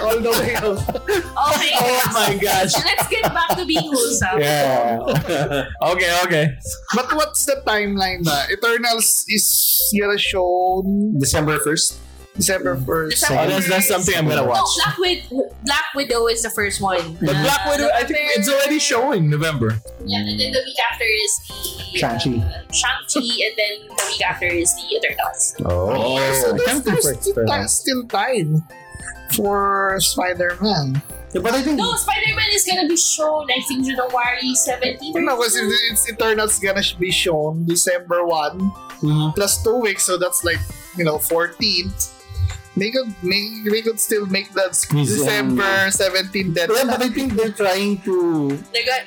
All 0.02 0.20
the 0.20 0.32
way 0.32 0.54
home. 0.56 0.78
Okay. 0.78 1.72
Oh 1.82 2.12
my 2.14 2.38
gosh. 2.42 2.74
Let's 2.84 3.08
get 3.08 3.24
back 3.24 3.58
to 3.58 3.66
being 3.66 3.82
wholesome. 3.82 4.40
Yeah. 4.40 5.00
Okay, 5.82 6.12
okay. 6.26 6.46
But 6.96 7.14
what's 7.16 7.46
the 7.46 7.62
timeline 7.66 8.24
ba? 8.24 8.46
Eternals 8.52 9.26
is 9.28 9.46
gonna 10.00 10.18
show 10.18 10.84
December 11.20 11.60
first. 11.60 11.98
December 12.32 12.78
1st. 12.78 13.10
December 13.12 13.42
Oh, 13.44 13.48
that's, 13.50 13.68
that's 13.68 13.88
something 13.92 14.16
I'm 14.16 14.24
gonna 14.24 14.48
No, 14.48 14.56
watch. 14.56 14.64
Black, 14.80 14.98
Wid- 14.98 15.28
Black 15.68 15.84
Widow 15.94 16.28
is 16.28 16.42
the 16.42 16.50
first 16.50 16.80
one. 16.80 17.18
But 17.20 17.36
Uh, 17.36 17.44
Black 17.44 17.66
Widow, 17.68 17.90
I 17.94 18.04
think 18.08 18.20
it's 18.40 18.48
already 18.48 18.80
showing 18.80 19.30
November. 19.30 19.76
Yeah, 20.08 20.20
and 20.24 20.40
then 20.40 20.52
the 20.56 20.64
week 20.64 20.80
after 20.90 21.04
is 21.04 21.34
the 21.92 22.00
Shang-Chi. 22.00 22.40
uh, 22.40 22.72
Shang-Chi, 22.72 23.20
and 23.20 23.54
then 23.60 23.74
the 23.92 24.04
week 24.08 24.24
after 24.24 24.48
is 24.48 24.72
the 24.80 24.96
Eternals. 24.96 25.56
Oh, 25.68 25.92
so 26.40 26.56
I 26.56 26.58
there's, 26.58 26.64
can't 26.66 26.86
there's 26.86 27.06
wait 27.06 27.20
still, 27.22 27.34
for 27.36 27.46
time, 27.46 27.68
that. 29.02 29.34
still 29.34 29.44
time 29.46 29.46
for 29.46 30.00
Spider-Man. 30.00 31.02
Yeah, 31.34 31.42
but 31.42 31.54
I 31.54 31.62
think 31.62 31.78
No, 31.78 31.96
Spider-Man 31.96 32.50
is 32.52 32.66
gonna 32.66 32.88
be 32.88 32.98
shown, 32.98 33.48
I 33.50 33.62
think, 33.68 33.86
January 33.86 34.54
17th. 34.54 35.16
or 35.16 35.22
No, 35.22 35.38
because 35.38 35.54
something. 35.56 35.78
it's 35.92 36.10
Eternals 36.10 36.60
gonna 36.60 36.82
be 37.00 37.12
shown 37.12 37.66
December 37.66 38.26
1 38.26 38.60
Mhm. 39.02 39.36
plus 39.36 39.64
two 39.64 39.78
weeks, 39.78 40.04
so 40.04 40.18
that's 40.18 40.44
like, 40.44 40.60
you 40.98 41.06
know, 41.06 41.18
14th. 41.18 42.11
They 42.76 42.90
could, 42.90 43.12
make, 43.22 43.68
they 43.70 43.82
could 43.82 44.00
still 44.00 44.26
make 44.28 44.54
that 44.54 44.76
Squeeze 44.76 45.12
in. 45.12 45.20
December 45.20 45.92
17th 45.92 46.56
Yeah, 46.56 46.68
but 46.88 47.02
I 47.04 47.10
think 47.10 47.34
they're 47.34 47.52
trying 47.52 48.00
to 48.08 48.56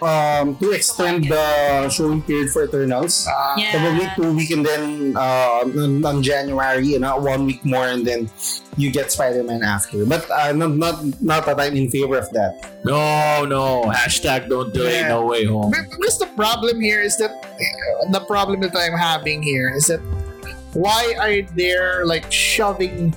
um 0.05 0.57
to 0.61 0.73
extend 0.73 1.25
the 1.33 1.89
showing 1.89 2.21
period 2.23 2.51
for 2.53 2.65
Eternals. 2.65 3.25
Ah, 3.25 3.57
yeah. 3.57 3.73
Probably 3.73 4.07
two 4.17 4.37
week 4.37 4.51
and 4.53 4.65
then 4.67 5.17
uh 5.17 5.65
on, 5.65 6.05
on 6.05 6.23
January 6.23 6.95
and 6.95 7.05
uh, 7.05 7.17
one 7.17 7.47
week 7.47 7.65
more 7.65 7.89
and 7.89 8.05
then 8.07 8.29
you 8.77 8.91
get 8.91 9.11
Spider-Man 9.13 9.63
after. 9.63 10.05
But 10.05 10.29
uh, 10.31 10.53
not 10.53 10.77
not 10.77 10.97
not 11.23 11.47
that 11.47 11.59
I'm 11.59 11.75
in 11.75 11.89
favor 11.89 12.19
of 12.19 12.29
that. 12.37 12.61
No, 12.85 13.45
no. 13.49 13.89
Hashtag 13.89 14.49
don't 14.49 14.75
do 14.75 14.85
it. 14.85 14.93
Yeah. 14.93 15.09
No 15.09 15.25
way 15.25 15.47
home. 15.47 15.71
But 15.73 15.89
Because 15.89 16.19
the 16.19 16.29
problem 16.37 16.81
here 16.81 17.01
is 17.01 17.17
that 17.17 17.33
uh, 17.33 18.11
the 18.13 18.21
problem 18.29 18.61
that 18.61 18.77
I'm 18.77 18.99
having 18.99 19.43
here 19.43 19.73
is 19.73 19.87
that 19.89 20.01
why 20.75 21.15
are 21.19 21.43
they 21.55 21.75
like 22.05 22.31
shoving 22.31 23.11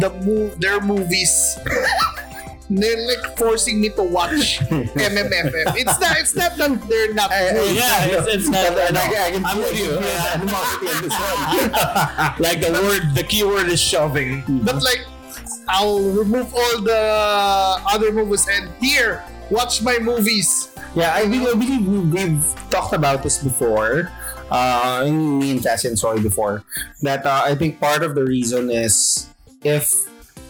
the 0.00 0.10
move 0.24 0.60
their 0.60 0.80
movies? 0.80 1.58
they're 2.70 3.00
like 3.08 3.38
forcing 3.38 3.80
me 3.80 3.88
to 3.88 4.02
watch 4.02 4.58
MMFF. 4.68 5.72
It's 5.76 5.98
not. 6.00 6.18
It's 6.20 6.36
not 6.36 6.56
that 6.56 6.88
they're 6.88 7.14
not. 7.14 7.32
I- 7.32 7.48
I- 7.48 7.52
good. 7.52 7.76
Yeah, 7.76 8.04
it's, 8.06 8.28
it's 8.28 8.48
not. 8.48 8.74
But, 8.74 8.90
uh, 8.90 8.92
no. 8.92 9.00
I, 9.00 9.26
I 9.26 9.30
can 9.32 9.44
I'm 9.46 9.56
feel- 9.56 9.64
with 9.64 9.78
you. 9.78 9.96
I 9.96 9.98
can 9.98 10.00
feel 10.00 10.00
the 10.00 10.34
animosity 10.36 10.86
on 10.92 11.02
this 11.02 11.16
one. 11.16 12.34
like 12.44 12.60
the 12.60 12.72
word, 12.84 13.14
the 13.14 13.24
keyword 13.24 13.68
is 13.68 13.80
shoving. 13.80 14.44
But 14.64 14.82
like, 14.82 15.00
I'll 15.68 16.00
remove 16.12 16.52
all 16.54 16.80
the 16.82 17.00
other 17.88 18.12
movies 18.12 18.46
and 18.52 18.70
here, 18.80 19.24
watch 19.50 19.80
my 19.82 19.98
movies. 19.98 20.68
Yeah, 20.94 21.12
I 21.14 21.24
believe, 21.24 21.48
I 21.48 21.54
believe 21.54 21.86
we've 22.12 22.70
talked 22.70 22.92
about 22.94 23.22
this 23.22 23.38
before. 23.42 24.10
Uh, 24.50 25.04
in 25.06 25.38
me 25.38 25.50
and 25.52 25.62
Cassie 25.62 25.88
and 25.88 25.98
Soy 25.98 26.18
before. 26.22 26.64
That 27.02 27.26
uh, 27.26 27.42
I 27.44 27.54
think 27.54 27.80
part 27.80 28.02
of 28.02 28.14
the 28.14 28.24
reason 28.24 28.70
is 28.70 29.28
if, 29.62 29.92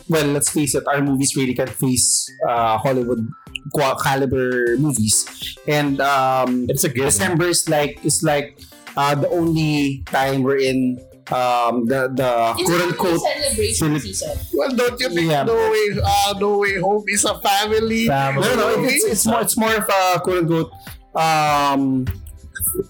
well, 0.09 0.27
let's 0.27 0.51
face 0.51 0.75
it, 0.75 0.87
our 0.87 1.01
movies 1.03 1.35
really 1.37 1.55
can 1.55 1.67
face 1.67 2.31
uh, 2.49 2.79
Hollywood 2.79 3.27
caliber 3.75 4.77
movies, 4.79 5.27
and 5.67 6.01
um, 6.01 6.67
It's 6.71 6.85
a 6.85 6.89
given. 6.89 7.05
December 7.07 7.47
is 7.49 7.69
like 7.69 7.99
it's 8.05 8.23
like 8.23 8.59
uh, 8.97 9.15
the 9.15 9.29
only 9.29 10.03
time 10.07 10.43
we're 10.43 10.59
in 10.63 10.99
um, 11.31 11.85
the 11.87 12.09
the 12.09 12.55
It's 12.57 12.71
quote 12.71 12.81
unquote 12.81 13.21
celebration 13.21 13.89
Philip- 13.89 14.03
season. 14.03 14.37
Well, 14.55 14.71
don't 14.75 14.99
you 15.01 15.09
think 15.11 15.31
Yeah. 15.31 15.43
No 15.45 15.55
Way 15.55 16.01
uh, 16.03 16.35
No 16.41 16.59
Way 16.59 16.81
Home 16.81 17.05
is 17.09 17.25
a 17.25 17.37
family? 17.41 18.07
Family. 18.07 18.41
No, 18.49 18.55
no, 18.57 18.77
movie? 18.79 18.95
it's, 18.95 19.05
it's 19.05 19.27
more 19.27 19.41
it's 19.43 19.57
more 19.59 19.75
of 19.75 19.85
a 19.91 20.21
quote 20.21 20.39
unquote 20.49 20.73
um 21.15 22.07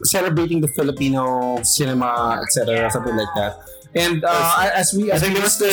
celebrating 0.03 0.61
the 0.61 0.69
Filipino 0.69 1.63
cinema, 1.63 2.41
etc., 2.43 2.91
something 2.91 3.17
like 3.17 3.33
that. 3.37 3.61
And 3.95 4.23
uh, 4.25 4.71
as 4.75 4.93
we 4.93 5.11
I 5.11 5.19
think 5.19 5.33
we 5.33 5.41
there 5.41 5.49
was 5.49 5.59
the 5.59 5.73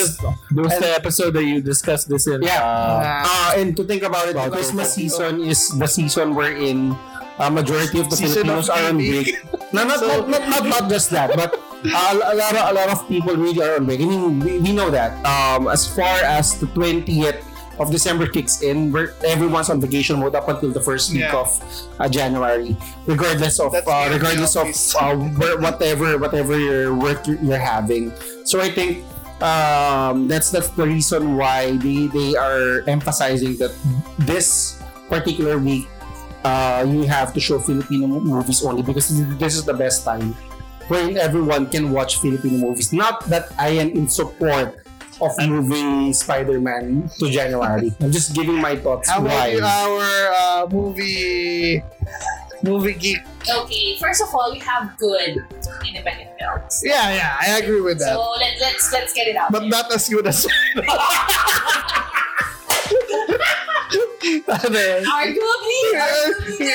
there 0.51 0.63
was 0.63 0.79
the 0.79 0.95
episode 0.95 1.31
that 1.35 1.43
you 1.43 1.61
discussed 1.61 2.07
this 2.07 2.27
in. 2.27 2.41
Yeah. 2.41 2.63
Uh, 2.63 3.27
uh, 3.27 3.59
and 3.59 3.75
to 3.75 3.83
think 3.83 4.03
about 4.03 4.29
it, 4.29 4.35
the 4.39 4.49
Christmas 4.49 4.93
season 4.95 5.41
is 5.43 5.67
the 5.75 5.87
season 5.87 6.33
we're 6.33 6.55
wherein 6.55 6.95
a 7.39 7.51
majority 7.51 7.99
of 7.99 8.09
the 8.09 8.15
Season 8.15 8.47
of 8.49 8.63
Filipinos 8.63 8.69
are 8.69 8.89
on 8.89 8.97
giving. 8.97 9.23
break. 9.23 9.73
No, 9.73 9.83
not, 9.83 9.99
not, 9.99 10.29
not, 10.29 10.43
not, 10.47 10.63
not 10.63 10.89
just 10.89 11.09
that, 11.11 11.35
but 11.35 11.59
uh, 11.83 12.15
a, 12.15 12.35
lot 12.35 12.55
of, 12.55 12.63
a 12.69 12.73
lot 12.73 12.89
of 12.89 13.07
people 13.07 13.35
really 13.35 13.61
are 13.61 13.75
on 13.75 13.85
break. 13.85 13.99
I 13.99 14.05
mean, 14.05 14.39
we, 14.39 14.59
we 14.59 14.71
know 14.71 14.89
that. 14.89 15.19
Um, 15.25 15.67
as 15.67 15.83
far 15.83 16.23
as 16.23 16.59
the 16.59 16.67
20th 16.67 17.43
of 17.79 17.91
December 17.91 18.27
kicks 18.27 18.61
in, 18.61 18.91
where 18.91 19.13
everyone's 19.25 19.69
on 19.69 19.81
vacation 19.81 20.19
mode 20.19 20.35
up 20.35 20.47
until 20.47 20.71
the 20.71 20.79
first 20.81 21.11
week 21.11 21.27
Yeah. 21.27 21.35
of 21.35 21.49
uh, 21.99 22.07
January, 22.07 22.75
regardless 23.05 23.59
of 23.59 23.73
uh, 23.75 24.07
regardless 24.11 24.55
of 24.55 24.67
uh, 24.99 25.15
whatever 25.59 26.17
whatever 26.17 26.57
your 26.59 26.95
work 26.95 27.25
you're, 27.27 27.59
having. 27.59 28.11
So 28.47 28.61
I 28.61 28.69
think 28.71 29.03
um, 29.43 30.27
that's 30.27 30.51
that's 30.51 30.69
the 30.69 30.87
reason 30.87 31.35
why 31.35 31.75
they 31.83 32.07
they 32.07 32.35
are 32.39 32.83
emphasizing 32.87 33.57
that 33.59 33.75
this 34.23 34.79
particular 35.09 35.57
week 35.59 35.87
uh, 36.47 36.85
you 36.87 37.03
have 37.03 37.33
to 37.33 37.39
show 37.39 37.59
Filipino 37.59 38.07
movies 38.07 38.63
only 38.63 38.81
because 38.81 39.11
this 39.37 39.55
is 39.55 39.65
the 39.65 39.73
best 39.75 40.05
time 40.05 40.33
when 40.87 41.17
everyone 41.17 41.65
can 41.67 41.91
watch 41.91 42.21
Filipino 42.21 42.57
movies. 42.71 42.93
Not 42.93 43.25
that 43.27 43.51
I 43.59 43.69
am 43.81 43.89
in 43.91 44.07
support 44.07 44.85
of 45.21 45.31
moving 45.47 46.13
Spider-Man 46.13 47.09
to 47.19 47.29
January. 47.29 47.93
I'm 48.01 48.11
just 48.11 48.33
giving 48.33 48.59
my 48.59 48.75
thoughts 48.75 49.09
How 49.09 49.21
about 49.21 49.31
why. 49.31 49.59
our 49.61 50.63
uh, 50.63 50.67
movie 50.69 51.83
movie 52.63 52.93
geek? 52.93 53.19
Okay, 53.47 53.97
first 53.99 54.21
of 54.21 54.29
all, 54.33 54.51
we 54.51 54.59
have 54.59 54.97
good 54.97 55.45
independent 55.87 56.31
films. 56.39 56.81
Yeah, 56.83 57.13
yeah, 57.13 57.37
I 57.39 57.59
agree 57.59 57.81
with 57.81 57.99
that. 57.99 58.13
So 58.15 58.33
let, 58.39 58.59
let's 58.59 58.91
let's 58.91 59.13
get 59.13 59.27
it 59.27 59.35
out. 59.35 59.51
but 59.51 59.59
there. 59.61 59.69
not 59.69 59.93
as 59.93 60.09
good 60.09 60.27
as. 60.27 60.47
Arguably, 64.25 65.85
arguably. 65.93 66.71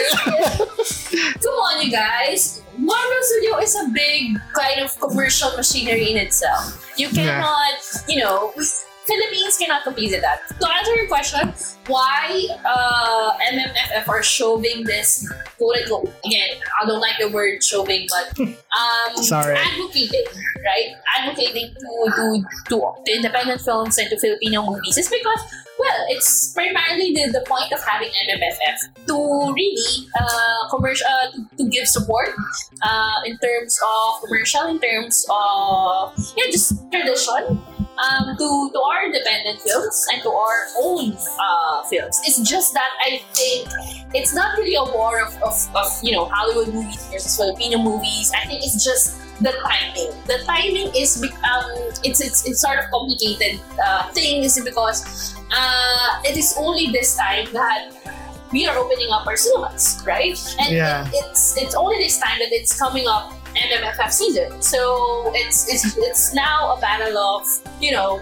Come 1.43 1.55
on, 1.55 1.85
you 1.85 1.91
guys. 1.91 2.63
Marvel 2.79 3.23
Studio 3.23 3.59
is 3.59 3.75
a 3.77 3.89
big 3.93 4.39
kind 4.55 4.81
of 4.81 4.99
commercial 5.01 5.51
machinery 5.57 6.11
in 6.13 6.17
itself. 6.17 6.91
You 6.97 7.09
Yeah. 7.09 7.41
cannot, 7.41 7.81
you 8.09 8.21
know, 8.21 8.53
Philippines 9.07 9.57
cannot 9.57 9.83
compete 9.83 10.13
with 10.13 10.21
that. 10.21 10.41
To 10.61 10.69
answer 10.69 10.95
your 10.95 11.09
question, 11.09 11.53
why 11.87 12.47
uh, 12.65 13.33
MMFF 13.53 14.09
are 14.09 14.23
showing 14.23 14.85
this 14.85 15.27
quote 15.59 15.77
unquote 15.79 16.13
again, 16.25 16.51
I 16.81 16.87
don't 16.87 17.01
like 17.01 17.19
the 17.19 17.29
word 17.29 17.63
showing, 17.63 18.07
but 18.09 18.39
um, 18.41 19.17
Sorry. 19.17 19.57
advocating, 19.57 20.25
right? 20.65 20.95
Advocating 21.17 21.75
to, 21.75 22.11
to 22.17 22.43
to 22.69 22.93
to 23.07 23.13
independent 23.13 23.61
films 23.63 23.99
and 23.99 24.09
to 24.11 24.19
Filipino 24.19 24.67
movies 24.67 24.99
is 24.99 25.09
because 25.09 25.43
well, 25.81 26.05
it's 26.09 26.53
primarily 26.53 27.15
the, 27.15 27.33
the 27.33 27.45
point 27.49 27.73
of 27.73 27.83
having 27.83 28.11
MMFF 28.29 29.07
to 29.07 29.53
really 29.53 30.07
uh, 30.21 30.69
commercial 30.69 31.07
uh, 31.09 31.31
to, 31.33 31.57
to 31.57 31.71
give 31.71 31.89
support 31.89 32.29
uh, 32.83 33.17
in 33.25 33.39
terms 33.39 33.81
of 33.81 34.21
commercial, 34.21 34.67
in 34.67 34.79
terms 34.79 35.25
of 35.31 36.13
yeah, 36.37 36.53
just 36.53 36.77
tradition 36.93 37.63
um, 38.01 38.37
to, 38.37 38.71
to 38.73 38.79
our 38.81 39.05
independent 39.05 39.61
films 39.61 40.07
and 40.13 40.23
to 40.23 40.31
our 40.31 40.67
own 40.79 41.13
uh, 41.17 41.83
films. 41.85 42.21
It's 42.25 42.41
just 42.41 42.73
that 42.75 42.91
I 43.05 43.21
think 43.35 43.69
it's 44.15 44.35
not 44.35 44.57
really 44.59 44.75
a 44.75 44.85
war 44.85 45.21
of, 45.21 45.35
of, 45.43 45.55
of 45.77 45.87
you 46.03 46.13
know 46.13 46.27
Hollywood 46.33 46.73
movies 46.75 47.07
versus 47.13 47.37
Filipino 47.37 47.79
movies. 47.79 48.33
I 48.35 48.47
think 48.47 48.63
it's 48.65 48.85
just 48.85 49.17
the 49.41 49.53
timing. 49.65 50.13
The 50.27 50.43
timing 50.47 50.91
is 50.97 51.23
um, 51.23 51.65
it's, 52.05 52.21
it's 52.21 52.47
it's 52.47 52.61
sort 52.61 52.79
of 52.79 52.85
complicated 52.91 53.61
uh, 53.85 54.09
thing 54.13 54.45
is 54.45 54.61
because 54.65 55.35
uh, 55.53 56.21
it 56.25 56.37
is 56.37 56.55
only 56.59 56.87
this 56.93 57.17
time 57.17 57.47
that 57.53 57.93
we 58.53 58.67
are 58.67 58.77
opening 58.77 59.09
up 59.13 59.27
our 59.27 59.37
cinemas, 59.37 60.03
right? 60.07 60.37
And 60.59 60.75
Yeah. 60.75 61.07
it- 61.07 61.15
it's 61.31 61.57
it's 61.57 61.75
only 61.75 61.99
this 61.99 62.19
time 62.19 62.39
that 62.41 62.53
it's 62.53 62.77
coming 62.79 63.07
up 63.07 63.33
MMFF 63.57 64.11
season. 64.11 64.63
So 64.63 65.31
it's 65.35 65.69
it's 65.73 65.97
it's 65.99 66.35
now 66.35 66.75
a 66.77 66.81
battle 66.81 67.17
of 67.19 67.47
you 67.81 67.93
know, 67.93 68.21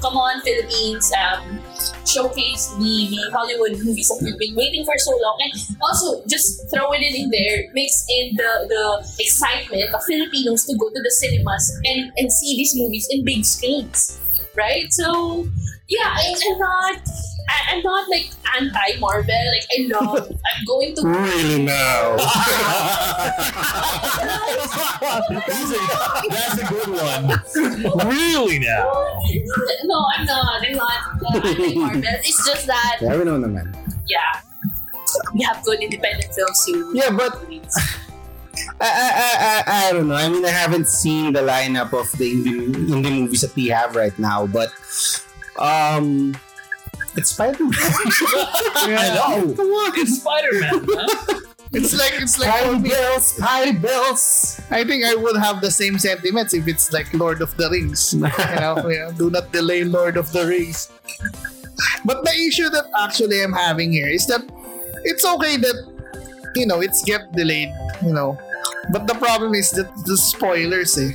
come 0.00 0.16
on 0.16 0.40
Philippines, 0.42 1.10
um, 1.18 1.60
showcase 2.06 2.68
the, 2.78 3.08
the 3.10 3.30
Hollywood 3.32 3.72
movies 3.84 4.08
that 4.08 4.20
we've 4.22 4.38
been 4.38 4.56
waiting 4.56 4.84
for 4.84 4.96
so 4.98 5.12
long, 5.20 5.36
and 5.42 5.52
also 5.82 6.24
just 6.26 6.70
throwing 6.70 7.02
it 7.02 7.14
in 7.14 7.30
there, 7.30 7.70
mix 7.74 8.04
in 8.08 8.36
the 8.36 8.52
the 8.68 8.84
excitement 9.22 9.94
of 9.94 10.00
Filipinos 10.04 10.64
to 10.66 10.76
go 10.76 10.88
to 10.88 11.00
the 11.02 11.10
cinemas 11.10 11.64
and 11.84 12.12
and 12.16 12.32
see 12.32 12.56
these 12.56 12.74
movies 12.76 13.06
in 13.10 13.24
big 13.24 13.44
screens, 13.44 14.20
right? 14.56 14.92
So 14.92 15.46
yeah, 15.88 16.12
I, 16.14 16.34
I'm 16.36 16.58
not. 16.58 17.02
I, 17.48 17.74
I'm 17.74 17.82
not 17.82 18.08
like 18.08 18.30
anti 18.56 18.98
Marvel. 19.00 19.44
Like 19.52 19.66
I 19.72 19.88
love. 19.88 20.30
I'm 20.30 20.64
going 20.66 20.94
to. 20.96 21.02
Really 21.02 21.62
now. 21.64 22.16
that's, 25.28 25.70
a, 25.72 25.80
that's 26.28 26.58
a 26.58 26.66
good 26.68 26.90
one. 26.92 27.24
Really 28.08 28.58
now. 28.58 29.16
No, 29.84 30.04
I'm 30.16 30.26
not. 30.26 30.62
I'm 30.62 30.76
not 30.76 31.44
anti 31.46 31.74
Marvel. 31.74 32.02
It's 32.04 32.46
just 32.46 32.66
that 32.66 32.98
yeah, 33.00 33.16
we 33.16 33.24
know 33.24 33.38
naman. 33.38 33.74
yeah, 34.08 34.40
we 35.34 35.42
have 35.42 35.62
good 35.64 35.80
independent 35.80 36.32
films 36.34 36.66
too. 36.66 36.92
Yeah, 36.94 37.10
but 37.10 37.44
I, 38.80 38.86
I, 38.86 39.08
I, 39.08 39.62
I, 39.66 39.88
I 39.88 39.92
don't 39.92 40.08
know. 40.08 40.14
I 40.14 40.28
mean, 40.28 40.44
I 40.44 40.50
haven't 40.50 40.88
seen 40.88 41.32
the 41.32 41.40
lineup 41.40 41.92
of 41.92 42.10
the 42.18 42.32
indie, 42.32 42.74
indie 42.74 43.20
movies 43.20 43.40
that 43.42 43.54
we 43.56 43.68
have 43.68 43.96
right 43.96 44.16
now, 44.18 44.46
but 44.46 44.68
um, 45.58 46.34
it's 47.18 47.30
Spider-Man. 47.30 47.72
I 47.76 49.12
know. 49.14 49.54
Come 49.54 49.66
on. 49.66 49.92
It's 49.98 50.20
Spider 50.20 50.52
Man. 50.60 50.86
Huh? 50.88 51.40
It's 51.72 51.92
like 51.92 52.14
it's 52.16 52.38
like 52.38 52.48
Spy 52.48 52.64
for 52.64 52.78
me, 52.78 52.88
Bills, 52.88 53.26
Spy 53.36 53.72
Bills. 53.72 54.60
I 54.70 54.84
think 54.84 55.04
I 55.04 55.14
would 55.14 55.36
have 55.36 55.60
the 55.60 55.70
same 55.70 55.98
sentiments 55.98 56.54
if 56.54 56.66
it's 56.66 56.92
like 56.92 57.12
Lord 57.12 57.42
of 57.42 57.54
the 57.58 57.68
Rings. 57.68 58.14
you 58.14 58.20
know, 58.20 58.88
you 58.88 58.98
know, 58.98 59.12
do 59.12 59.28
not 59.28 59.52
delay 59.52 59.84
Lord 59.84 60.16
of 60.16 60.32
the 60.32 60.46
Rings. 60.46 60.90
But 62.06 62.24
the 62.24 62.32
issue 62.48 62.70
that 62.70 62.86
actually 63.04 63.42
I'm 63.42 63.52
having 63.52 63.92
here 63.92 64.08
is 64.08 64.26
that 64.28 64.40
it's 65.04 65.26
okay 65.26 65.58
that 65.58 65.76
you 66.56 66.66
know 66.66 66.80
it's 66.80 67.04
get 67.04 67.32
delayed, 67.32 67.68
you 68.02 68.14
know. 68.14 68.38
But 68.90 69.06
the 69.06 69.14
problem 69.14 69.54
is 69.54 69.70
that 69.72 69.92
the 70.06 70.16
spoilers, 70.16 70.96
eh. 70.96 71.12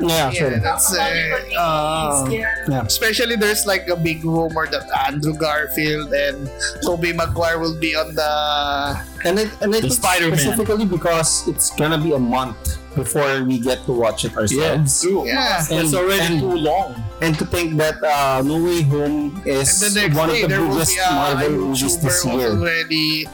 Yeah, 0.00 0.08
Yeah, 0.08 0.30
sure. 0.30 0.50
that's 0.58 0.92
uh, 0.96 1.00
uh, 1.58 2.26
yeah. 2.30 2.82
especially 2.84 3.36
there's 3.36 3.66
like 3.66 3.88
a 3.88 3.96
big 3.96 4.24
rumor 4.24 4.66
that 4.66 4.88
Andrew 5.06 5.34
Garfield 5.36 6.12
and 6.12 6.50
Tobey 6.82 7.12
Maguire 7.12 7.58
will 7.58 7.78
be 7.78 7.94
on 7.94 8.14
the 8.14 8.30
And 9.24 9.38
it, 9.38 9.50
and 9.60 9.74
it 9.74 9.82
The 9.82 9.90
Spider-Man. 9.90 10.38
specifically 10.38 10.86
because 10.86 11.46
it's 11.48 11.70
gonna 11.76 11.98
be 12.00 12.12
a 12.12 12.18
month 12.18 12.78
before 12.96 13.44
we 13.44 13.58
get 13.60 13.84
to 13.86 13.92
watch 13.92 14.24
it 14.24 14.34
ourselves. 14.36 15.00
true. 15.02 15.26
yeah. 15.26 15.62
It's 15.70 15.94
already 15.94 16.34
and, 16.34 16.40
too 16.40 16.56
long. 16.56 16.96
and 17.22 17.38
to 17.38 17.44
think 17.46 17.76
that 17.76 18.02
uh, 18.02 18.42
No 18.42 18.58
Way 18.64 18.82
Home 18.82 19.40
is 19.46 19.68
And 19.82 19.94
the 19.94 20.00
next 20.00 20.16
one 20.16 20.30
of 20.30 20.36
the 20.40 20.48
biggest 20.48 20.96
be 20.96 21.00
a, 21.00 21.06
a 21.06 21.14
Marvel 21.14 21.50
movies 21.70 22.00
this 22.02 22.24
year. 22.24 22.50
already 22.50 23.28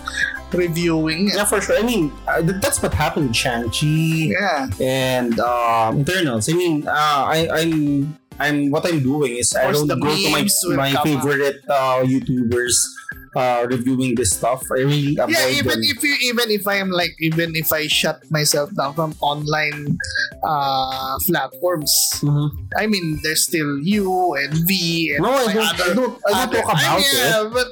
reviewing. 0.52 1.28
Yeah, 1.28 1.44
for 1.44 1.60
sure. 1.60 1.76
I 1.78 1.82
mean, 1.82 2.12
uh, 2.28 2.42
th- 2.42 2.60
that's 2.60 2.80
what 2.82 2.94
happened 2.94 3.28
with 3.28 3.36
Shang-Chi 3.36 4.30
Yeah. 4.32 4.68
and 4.80 5.38
um, 5.40 6.00
Eternals. 6.00 6.48
I 6.48 6.52
mean, 6.54 6.86
uh, 6.86 6.92
I, 7.26 7.48
I'm, 7.52 8.16
I'm, 8.38 8.70
what 8.70 8.86
I'm 8.86 9.02
doing 9.02 9.36
is 9.36 9.54
I 9.54 9.70
don't 9.72 9.88
go 9.88 9.94
to 9.96 10.30
my, 10.30 10.46
my 10.76 10.92
favorite 11.02 11.60
uh, 11.68 12.02
YouTubers 12.04 12.74
uh, 13.34 13.66
reviewing 13.68 14.14
this 14.14 14.32
stuff. 14.32 14.62
I 14.72 14.80
really 14.80 15.16
avoid 15.16 15.36
Yeah, 15.36 15.48
even 15.50 15.80
them. 15.80 15.90
if 15.92 16.02
you 16.02 16.16
even 16.32 16.50
if 16.50 16.66
I 16.66 16.76
am 16.76 16.88
like 16.90 17.12
even 17.20 17.54
if 17.54 17.70
I 17.70 17.86
shut 17.86 18.22
myself 18.30 18.72
down 18.74 18.94
from 18.94 19.12
online 19.20 19.98
uh 20.42 21.18
platforms. 21.26 21.92
Mhm. 22.24 22.48
I 22.78 22.86
mean 22.86 23.20
there's 23.22 23.42
still 23.44 23.78
you 23.80 24.08
and 24.40 24.54
Vii 24.66 25.12
and 25.16 25.22
No, 25.22 25.32
I 25.32 25.52
don't, 25.52 25.68
other 25.68 25.84
I 25.84 25.94
don't, 25.94 26.16
I 26.26 26.30
don't 26.30 26.48
other- 26.48 26.56
talk 26.62 26.64
about 26.64 27.00
I- 27.00 27.04
yeah, 27.12 27.50
but 27.52 27.66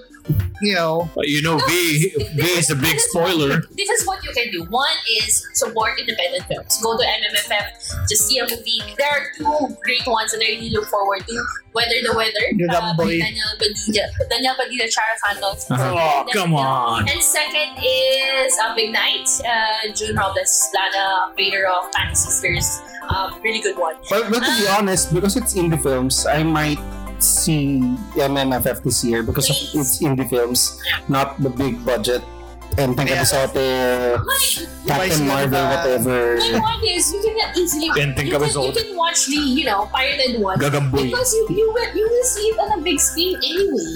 you 0.64 0.74
know 0.74 1.10
But 1.14 1.28
you 1.28 1.42
know, 1.42 1.58
Vii, 1.58 2.14
Vii 2.34 2.58
is 2.58 2.70
a 2.70 2.76
big 2.76 2.98
spoiler. 2.98 3.62
This 3.76 3.88
is 3.90 4.06
what 4.06 4.22
you 4.24 4.32
can 4.32 4.50
do. 4.50 4.64
One 4.70 4.96
is 5.20 5.46
support 5.54 5.98
independent 5.98 6.44
films. 6.44 6.80
Go 6.82 6.96
to 6.96 7.04
MMFF, 7.04 8.08
just 8.08 8.28
see 8.28 8.38
a 8.38 8.42
movie. 8.42 8.80
There 8.96 9.08
are 9.08 9.24
two 9.36 9.76
great 9.82 10.06
ones 10.06 10.32
that 10.32 10.42
I 10.42 10.56
really 10.56 10.70
look 10.70 10.86
forward 10.86 11.26
to. 11.26 11.44
Whether 11.72 12.06
the 12.06 12.14
Weather 12.14 12.46
uh, 12.70 12.94
by. 12.96 13.18
Daniel 13.18 13.50
Padilla. 13.58 14.06
Daniel 14.30 14.54
Padilla, 14.54 14.86
Charo 14.86 15.14
Santos. 15.26 15.66
Oh, 15.70 16.24
come 16.32 16.54
on. 16.54 17.08
And 17.08 17.20
second 17.20 17.82
is 17.82 18.56
uh, 18.62 18.74
Big 18.76 18.92
Night, 18.92 19.26
uh, 19.42 19.92
Jun 19.92 20.14
Robles, 20.14 20.70
Lana, 20.70 21.34
creator 21.34 21.66
of 21.66 21.92
Fantasy 21.92 22.30
Spheres. 22.30 22.80
Um, 23.10 23.40
really 23.42 23.60
good 23.60 23.76
one. 23.76 23.96
But, 24.08 24.30
but 24.30 24.40
to 24.40 24.62
be 24.62 24.68
honest, 24.68 25.12
because 25.12 25.36
it's 25.36 25.54
indie 25.54 25.82
films, 25.82 26.26
I 26.26 26.44
might 26.44 26.78
see 27.22 27.80
MMFF 28.16 28.82
this 28.82 29.04
year 29.04 29.22
because 29.22 29.50
of 29.50 29.56
Please. 29.56 29.74
it's 29.80 30.02
indie 30.02 30.28
films, 30.28 30.80
not 31.08 31.40
the 31.42 31.50
big 31.50 31.84
budget. 31.84 32.22
And 32.76 32.96
Tangka 32.98 33.14
Yeah. 33.14 33.22
Bisote, 33.22 33.66
Vice 34.26 34.66
Captain 34.82 35.26
Marvel, 35.30 35.50
Ganda. 35.62 35.78
whatever. 35.78 36.36
My 36.42 36.58
point 36.58 36.82
is, 36.90 37.06
you 37.14 37.22
can 37.22 37.54
easily 37.54 37.88
And 38.02 38.16
think 38.18 38.30
you, 38.30 38.34
of 38.34 38.42
can, 38.42 38.48
us 38.50 38.54
you 38.56 38.60
all. 38.66 38.72
can 38.74 38.96
watch 38.98 39.26
the 39.30 39.38
you 39.38 39.62
know 39.64 39.86
pirated 39.94 40.42
one 40.42 40.58
Gagamboy. 40.58 41.06
because 41.06 41.30
you 41.38 41.46
you 41.54 41.66
will 41.70 41.90
you 41.94 42.02
will 42.02 42.26
see 42.26 42.46
it 42.50 42.58
on 42.58 42.78
a 42.78 42.82
big 42.82 42.98
screen 42.98 43.36
anyway. 43.38 43.94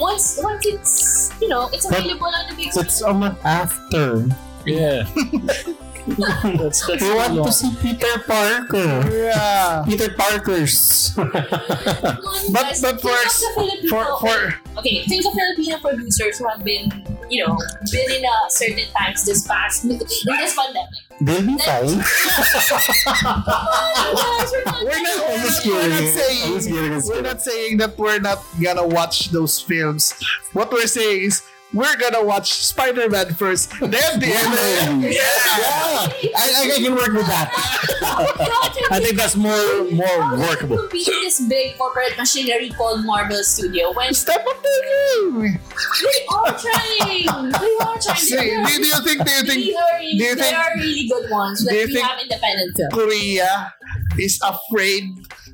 Once 0.00 0.40
once 0.40 0.64
it's 0.64 1.28
you 1.42 1.48
know 1.52 1.68
it's 1.72 1.84
But 1.84 2.00
available 2.00 2.32
on 2.32 2.48
the 2.48 2.56
big 2.56 2.72
screen. 2.72 2.86
It's 2.86 3.02
a 3.02 3.12
month 3.12 3.44
after. 3.44 4.24
Yeah. 4.64 5.04
that's, 6.16 6.86
that's 6.86 6.86
We 6.88 6.98
too 6.98 7.14
want 7.16 7.44
to 7.46 7.52
see 7.52 7.74
Peter 7.82 8.18
Parker. 8.26 9.10
yeah. 9.14 9.84
Peter 9.86 10.12
Parkers. 10.14 11.12
But- 11.18 12.62
guys, 12.62 12.80
but 12.82 13.00
for- 13.00 13.08
think 13.08 13.26
of 13.26 13.40
the 13.40 13.50
Filipino, 13.54 13.88
For 13.88 14.26
for 14.26 14.78
okay, 14.78 15.04
think 15.04 15.24
of 15.26 15.32
Filipino 15.32 15.78
producers 15.78 16.38
who 16.38 16.48
have 16.48 16.64
been 16.64 16.90
you 17.28 17.44
know 17.46 17.56
been 17.90 18.10
in 18.12 18.24
a 18.24 18.36
certain 18.50 18.86
times 18.96 19.24
this 19.24 19.46
past 19.46 19.84
in 19.84 19.98
this 19.98 20.24
pandemic. 20.24 20.88
They'll 21.20 21.42
be 21.42 21.58
fine. 21.58 21.98
Come 21.98 23.24
on, 23.26 24.14
guys, 24.14 24.52
we're 24.52 24.64
not 24.64 24.84
we're 24.84 25.02
not, 25.02 25.18
I'm 25.18 25.28
we're 25.28 25.44
not 25.44 25.62
kidding. 25.62 26.12
saying 26.14 26.54
I'm 26.54 26.60
kidding, 26.60 27.02
we're 27.08 27.22
not 27.22 27.42
saying 27.42 27.76
that 27.78 27.98
we're 27.98 28.20
not 28.20 28.38
gonna 28.62 28.86
watch 28.86 29.30
those 29.30 29.60
films. 29.60 30.14
What 30.52 30.70
we're 30.72 30.86
saying 30.86 31.24
is 31.24 31.42
we're 31.74 31.96
gonna 31.96 32.24
watch 32.24 32.52
Spider-Man 32.64 33.34
first, 33.34 33.70
then 33.80 33.90
the 34.20 34.26
end. 34.32 35.02
Yeah. 35.02 35.20
I, 35.20 36.72
I 36.74 36.78
can 36.80 36.94
work 36.94 37.12
with 37.12 37.26
that. 37.26 37.52
I 38.90 39.00
think 39.00 39.16
that's 39.16 39.36
more 39.36 39.84
more 39.92 40.36
workable. 40.38 40.78
To 40.78 40.88
be 40.88 41.00
in 41.00 41.20
this 41.22 41.40
big 41.46 41.76
corporate 41.76 42.16
machinery 42.16 42.70
called 42.70 43.04
Marvel 43.04 43.42
Studio 43.44 43.92
when 43.92 44.14
Step 44.14 44.46
up 44.48 44.62
the 44.62 45.30
game. 45.32 45.60
they 46.02 46.26
are 46.32 46.58
trying, 46.58 47.50
they 47.52 47.76
are 47.84 47.98
trying. 48.00 48.16
Say, 48.16 48.48
They 48.48 48.54
are- 48.54 48.66
do, 48.66 48.72
do 48.78 48.86
you 48.86 49.02
think? 49.02 49.24
Do 49.24 49.30
you 49.30 49.42
think 49.42 49.76
really, 49.92 50.18
do 50.18 50.24
you 50.24 50.34
they 50.36 50.42
think- 50.42 50.56
are 50.58 50.72
really 50.76 51.08
good 51.08 51.30
ones. 51.30 51.66
do 51.68 51.74
you 51.74 51.86
we 51.86 51.94
think- 51.94 52.06
have 52.06 52.20
independent 52.20 52.76
films. 52.76 52.94
Korea 52.94 53.74
is 54.18 54.40
afraid? 54.42 55.04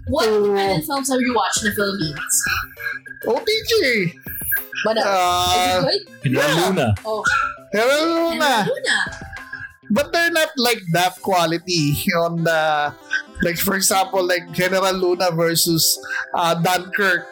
What 0.07 0.29
Oh. 0.29 0.45
independent 0.45 0.85
films 0.87 1.11
have 1.11 1.21
you 1.21 1.35
watched 1.35 1.65
in 1.65 1.71
the 1.71 1.75
Philippines? 1.75 2.43
OTJ. 3.27 4.13
What 4.85 4.97
else? 4.97 5.07
Uh, 5.09 5.89
Is 5.89 5.97
it 5.97 6.09
good? 6.23 6.33
Yeah. 6.33 6.69
Luna. 6.69 6.95
Oh, 7.05 7.25
Hello, 7.73 8.31
Luna. 8.31 8.69
Luna. 8.69 8.99
But 9.91 10.13
they're 10.13 10.31
not 10.33 10.49
like 10.57 10.81
that 10.93 11.21
quality 11.21 11.93
on 12.21 12.45
the 12.45 12.95
like 13.43 13.59
for 13.59 13.75
example 13.77 14.25
like 14.25 14.51
General 14.53 14.93
Luna 14.95 15.31
versus 15.33 15.99
uh, 16.35 16.55
Dunkirk. 16.57 17.29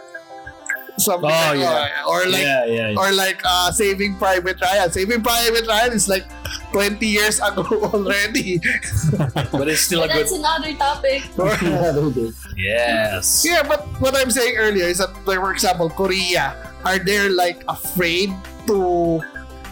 something 1.01 1.25
Oh, 1.33 1.57
like 1.57 1.59
yeah. 1.59 1.89
that. 1.89 2.05
or 2.07 2.21
like 2.29 2.43
yeah, 2.45 2.65
yeah. 2.69 2.89
yeah. 2.93 3.01
or 3.01 3.09
like 3.17 3.41
uh, 3.45 3.73
Saving 3.73 4.17
Private 4.21 4.61
Ryan. 4.61 4.91
Saving 4.93 5.23
Private 5.25 5.67
Ryan 5.67 5.93
is 5.97 6.07
like 6.09 6.29
20 6.77 7.01
years 7.07 7.41
ago 7.49 7.65
already. 7.89 8.61
but 9.51 9.69
it's 9.73 9.89
still 9.89 10.05
a 10.05 10.07
But 10.07 10.13
good. 10.13 10.29
that's 10.29 10.37
another 10.37 10.73
topic. 10.77 11.25
Yes. 12.57 13.43
yeah, 13.49 13.63
but 13.65 13.81
what 14.01 14.15
I'm 14.15 14.31
saying 14.31 14.57
earlier 14.61 14.85
is 14.85 14.99
that, 14.99 15.11
like, 15.27 15.39
for 15.41 15.51
example, 15.53 15.89
Korea, 15.89 16.53
are 16.85 16.99
they 16.99 17.29
like 17.29 17.65
afraid 17.69 18.31
to 18.67 19.21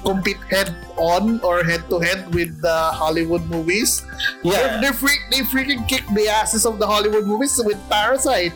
compete 0.04 0.40
head 0.48 0.74
on 0.96 1.40
or 1.44 1.62
head 1.64 1.84
to 1.90 2.00
head 2.00 2.32
with 2.34 2.60
the 2.62 2.78
Hollywood 2.96 3.44
movies? 3.50 4.02
Yeah, 4.42 4.80
They, 4.80 4.92
freak, 4.92 5.20
they 5.30 5.40
freaking 5.44 5.86
kick 5.88 6.04
the 6.14 6.28
asses 6.28 6.64
of 6.64 6.78
the 6.78 6.86
Hollywood 6.86 7.26
movies 7.26 7.60
with 7.64 7.76
Parasite. 7.88 8.52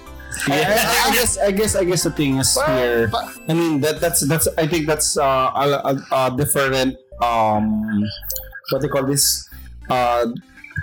I, 0.48 0.58
I, 0.58 1.10
I 1.10 1.14
guess 1.14 1.38
I 1.38 1.50
guess 1.52 1.72
I 1.76 1.84
guess 1.84 2.02
the 2.02 2.10
thing 2.10 2.38
is 2.42 2.58
here. 2.66 3.06
But- 3.06 3.30
I 3.48 3.54
mean 3.54 3.78
that 3.86 4.00
that's 4.00 4.26
that's 4.26 4.48
I 4.58 4.66
think 4.66 4.86
that's 4.90 5.14
uh, 5.16 5.22
a, 5.54 5.94
a, 5.94 5.94
a 6.10 6.22
different 6.36 6.98
um 7.22 8.02
what 8.74 8.82
they 8.82 8.88
call 8.88 9.06
this 9.06 9.46
uh 9.88 10.26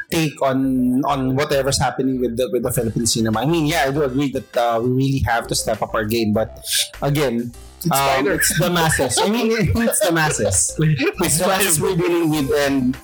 take 0.10 0.42
on 0.42 1.04
on 1.06 1.36
whatever's 1.36 1.80
happening 1.80 2.20
with 2.20 2.38
the 2.38 2.50
with 2.52 2.64
the 2.64 2.72
Philippine 2.72 3.06
cinema. 3.06 3.42
I 3.42 3.46
mean, 3.46 3.66
yeah, 3.66 3.86
I 3.88 3.92
do 3.92 4.04
agree 4.04 4.32
that 4.32 4.58
uh, 4.58 4.80
we 4.84 4.90
really 4.90 5.24
have 5.26 5.48
to 5.48 5.56
step 5.56 5.82
up 5.82 5.94
our 5.94 6.06
game, 6.06 6.34
but 6.34 6.64
again. 7.02 7.52
It's 7.84 7.98
um, 7.98 8.28
it's 8.28 8.60
the 8.60 8.70
masses. 8.70 9.18
I 9.18 9.28
mean, 9.28 9.50
it's 9.58 10.00
the 10.06 10.12
masses. 10.12 10.76
It's 10.80 11.40
the 11.40 11.48
masses 11.48 11.82
we're 11.82 11.98
dealing 11.98 12.30
with, 12.30 12.54
and 12.54 12.96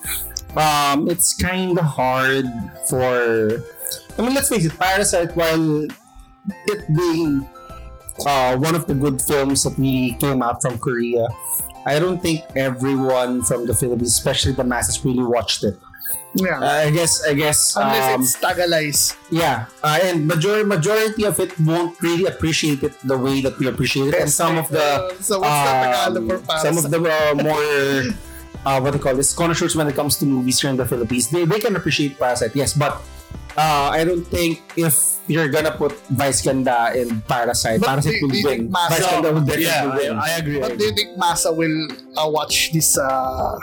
um, 0.54 1.10
it's 1.10 1.34
kind 1.34 1.80
of 1.80 1.86
hard 1.86 2.45
for. 2.88 3.58
I 4.17 4.21
mean, 4.21 4.36
let's 4.36 4.50
face 4.50 4.65
it. 4.65 4.78
Parasite, 4.78 5.36
while 5.36 5.88
it 6.69 6.82
being 6.93 7.50
uh, 8.26 8.58
one 8.58 8.76
of 8.76 8.86
the 8.86 8.93
good 8.93 9.21
films 9.21 9.63
that 9.63 9.78
really 9.78 10.15
came 10.19 10.41
out 10.41 10.62
from 10.62 10.78
Korea, 10.78 11.28
I 11.86 12.00
don't 12.00 12.21
think 12.21 12.43
everyone 12.56 13.43
from 13.43 13.65
the 13.65 13.73
Philippines, 13.73 14.13
especially 14.13 14.54
the 14.54 14.63
masses, 14.63 15.04
really 15.06 15.23
watched 15.23 15.63
it. 15.63 15.80
Yeah. 16.35 16.59
Uh, 16.61 16.85
I 16.85 16.91
guess, 16.91 17.23
I 17.25 17.33
guess, 17.33 17.75
Unless 17.75 18.13
um, 18.13 18.21
it's 18.21 18.35
Tagalize. 18.37 19.15
yeah, 19.31 19.65
uh, 19.81 19.97
and 20.03 20.27
majority 20.27 20.65
majority 20.65 21.23
of 21.25 21.39
it 21.39 21.57
won't 21.59 21.97
really 22.01 22.25
appreciate 22.29 22.83
it 22.83 22.93
the 23.01 23.17
way 23.17 23.41
that 23.41 23.57
we 23.57 23.65
appreciate 23.67 24.13
it, 24.13 24.21
and 24.21 24.29
some 24.29 24.57
of 24.57 24.69
the 24.69 24.83
Uh, 24.83 25.17
so 25.17 25.39
what's 25.41 26.13
the 26.13 26.21
for 26.29 26.37
um, 26.51 26.59
some 26.61 26.77
of 26.77 26.85
the 26.93 26.99
uh, 27.01 27.33
more 27.41 28.13
uh, 28.67 28.77
what 28.79 28.91
they 28.93 28.99
call 28.99 29.15
this 29.15 29.33
connoisseurs 29.33 29.73
when 29.75 29.87
it 29.87 29.95
comes 29.95 30.17
to 30.21 30.25
movies 30.25 30.61
here 30.61 30.69
in 30.69 30.77
the 30.77 30.85
Philippines, 30.85 31.29
they, 31.33 31.45
they 31.45 31.59
can 31.59 31.75
appreciate 31.75 32.19
Parasite, 32.19 32.53
yes, 32.53 32.73
but 32.73 33.01
uh, 33.57 33.89
I 33.91 34.03
don't 34.05 34.23
think 34.25 34.61
if 34.77 35.17
you're 35.27 35.49
gonna 35.51 35.75
put 35.75 35.91
Vice 36.15 36.39
Ganda 36.41 36.95
in 36.95 37.19
Parasite, 37.27 37.81
But 37.83 37.99
Parasite 37.99 38.15
do- 38.15 38.21
will 38.23 38.31
do 38.31 38.39
win. 38.39 38.47
think 38.47 38.61
Mas- 38.71 38.89
Vice 38.95 39.03
Ganda 39.11 39.29
will 39.35 39.41
definitely 39.43 39.67
Yeah, 39.67 39.91
win. 39.91 40.15
I, 40.15 40.23
I 40.23 40.31
agree. 40.39 40.57
I 40.57 40.61
But 40.61 40.67
do 40.69 40.73
agree. 40.75 40.85
you 40.87 40.93
think 40.95 41.09
Masa 41.19 41.51
will 41.51 41.75
uh, 42.15 42.29
watch 42.31 42.71
this 42.71 42.95
uh, 42.97 43.57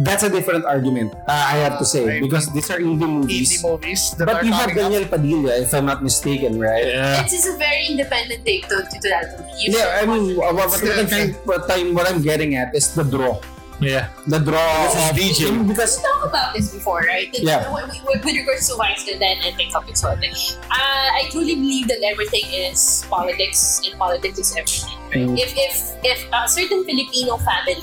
That's 0.00 0.22
a 0.24 0.30
different 0.32 0.64
argument, 0.64 1.12
uh, 1.28 1.44
I 1.52 1.60
have 1.60 1.76
to 1.78 1.84
say, 1.84 2.08
I 2.16 2.20
because 2.24 2.48
these 2.56 2.70
are 2.72 2.80
indie 2.80 3.04
movies. 3.04 3.60
indie 3.60 3.68
movies 3.68 4.02
that 4.16 4.26
But 4.32 4.36
are 4.40 4.44
you 4.48 4.52
have 4.56 4.70
up? 4.70 4.76
Daniel 4.80 5.04
Padilla, 5.04 5.52
if 5.60 5.74
I'm 5.76 5.84
not 5.84 6.00
mistaken, 6.02 6.56
right? 6.58 6.86
Yeah. 6.86 7.20
It's 7.20 7.32
just 7.36 7.48
a 7.52 7.56
very 7.60 7.84
independent 7.92 8.40
take 8.46 8.64
to, 8.72 8.80
to, 8.80 8.96
that 9.12 9.36
movie. 9.44 9.76
Yeah, 9.76 10.00
I 10.00 10.06
mean, 10.08 10.36
what, 10.40 10.54
what, 10.56 10.72
what, 10.72 11.68
I'm, 11.68 11.92
what 11.94 12.08
I'm 12.08 12.22
getting 12.22 12.56
at 12.56 12.74
is 12.74 12.94
the 12.94 13.04
draw. 13.04 13.36
Yeah. 13.80 14.12
The 14.26 14.38
draw 14.38 14.60
This 14.84 14.94
is 14.94 15.10
of 15.10 15.16
DJ. 15.16 15.68
Because 15.68 15.96
We 15.96 16.04
talked 16.04 16.26
about 16.28 16.54
this 16.54 16.72
before, 16.72 17.00
right? 17.00 17.28
Yeah. 17.32 17.72
With, 17.72 17.88
with, 18.04 18.24
with 18.24 18.34
regards 18.36 18.68
to 18.68 18.76
Vice 18.76 19.08
and 19.08 19.20
then 19.20 19.38
and 19.44 19.56
think 19.56 19.74
of 19.74 19.88
Exotic. 19.88 20.32
Uh, 20.68 21.08
I 21.16 21.28
truly 21.30 21.54
believe 21.54 21.88
that 21.88 22.04
everything 22.04 22.44
is 22.52 23.04
politics, 23.08 23.80
and 23.88 23.98
politics 23.98 24.38
is 24.38 24.56
everything. 24.56 24.98
Right? 25.08 25.26
Mm. 25.26 25.38
If 25.40 25.52
if 25.56 25.74
if 26.04 26.18
a 26.32 26.46
certain 26.46 26.84
Filipino 26.84 27.40
family 27.40 27.80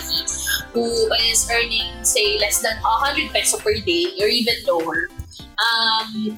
who 0.74 0.86
is 1.28 1.50
earning 1.52 1.90
say 2.04 2.38
less 2.38 2.62
than 2.62 2.78
hundred 2.84 3.34
peso 3.34 3.58
per 3.58 3.74
day 3.74 4.14
or 4.22 4.28
even 4.28 4.54
lower, 4.70 5.10
um, 5.58 6.38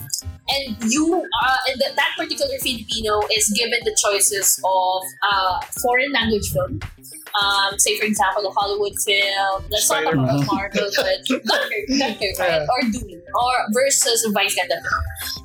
and 0.50 0.76
you 0.88 1.20
uh, 1.44 1.58
and 1.68 1.82
that, 1.82 1.96
that 1.96 2.16
particular 2.18 2.58
Filipino 2.64 3.22
is 3.36 3.52
given 3.52 3.80
the 3.84 3.96
choices 4.02 4.60
of 4.64 5.04
uh, 5.22 5.60
foreign 5.84 6.12
language 6.12 6.48
film. 6.50 6.80
Um, 7.42 7.78
say 7.78 7.98
for 8.00 8.06
example, 8.06 8.48
a 8.48 8.52
Hollywood 8.52 8.94
film. 9.06 9.64
Let's 9.70 9.88
talk 9.88 10.02
Spider-Man. 10.02 10.26
about 10.26 10.46
Marvel, 10.48 10.90
but 10.96 11.06
Dunkirk, 11.28 11.86
Dunkirk, 12.00 12.40
right? 12.40 12.50
Yeah. 12.50 12.68
Or 12.68 12.82
Dune, 12.92 13.22
or 13.36 13.54
versus 13.74 14.26
Vice 14.34 14.56
Ganda 14.56 14.76
film. 14.76 15.04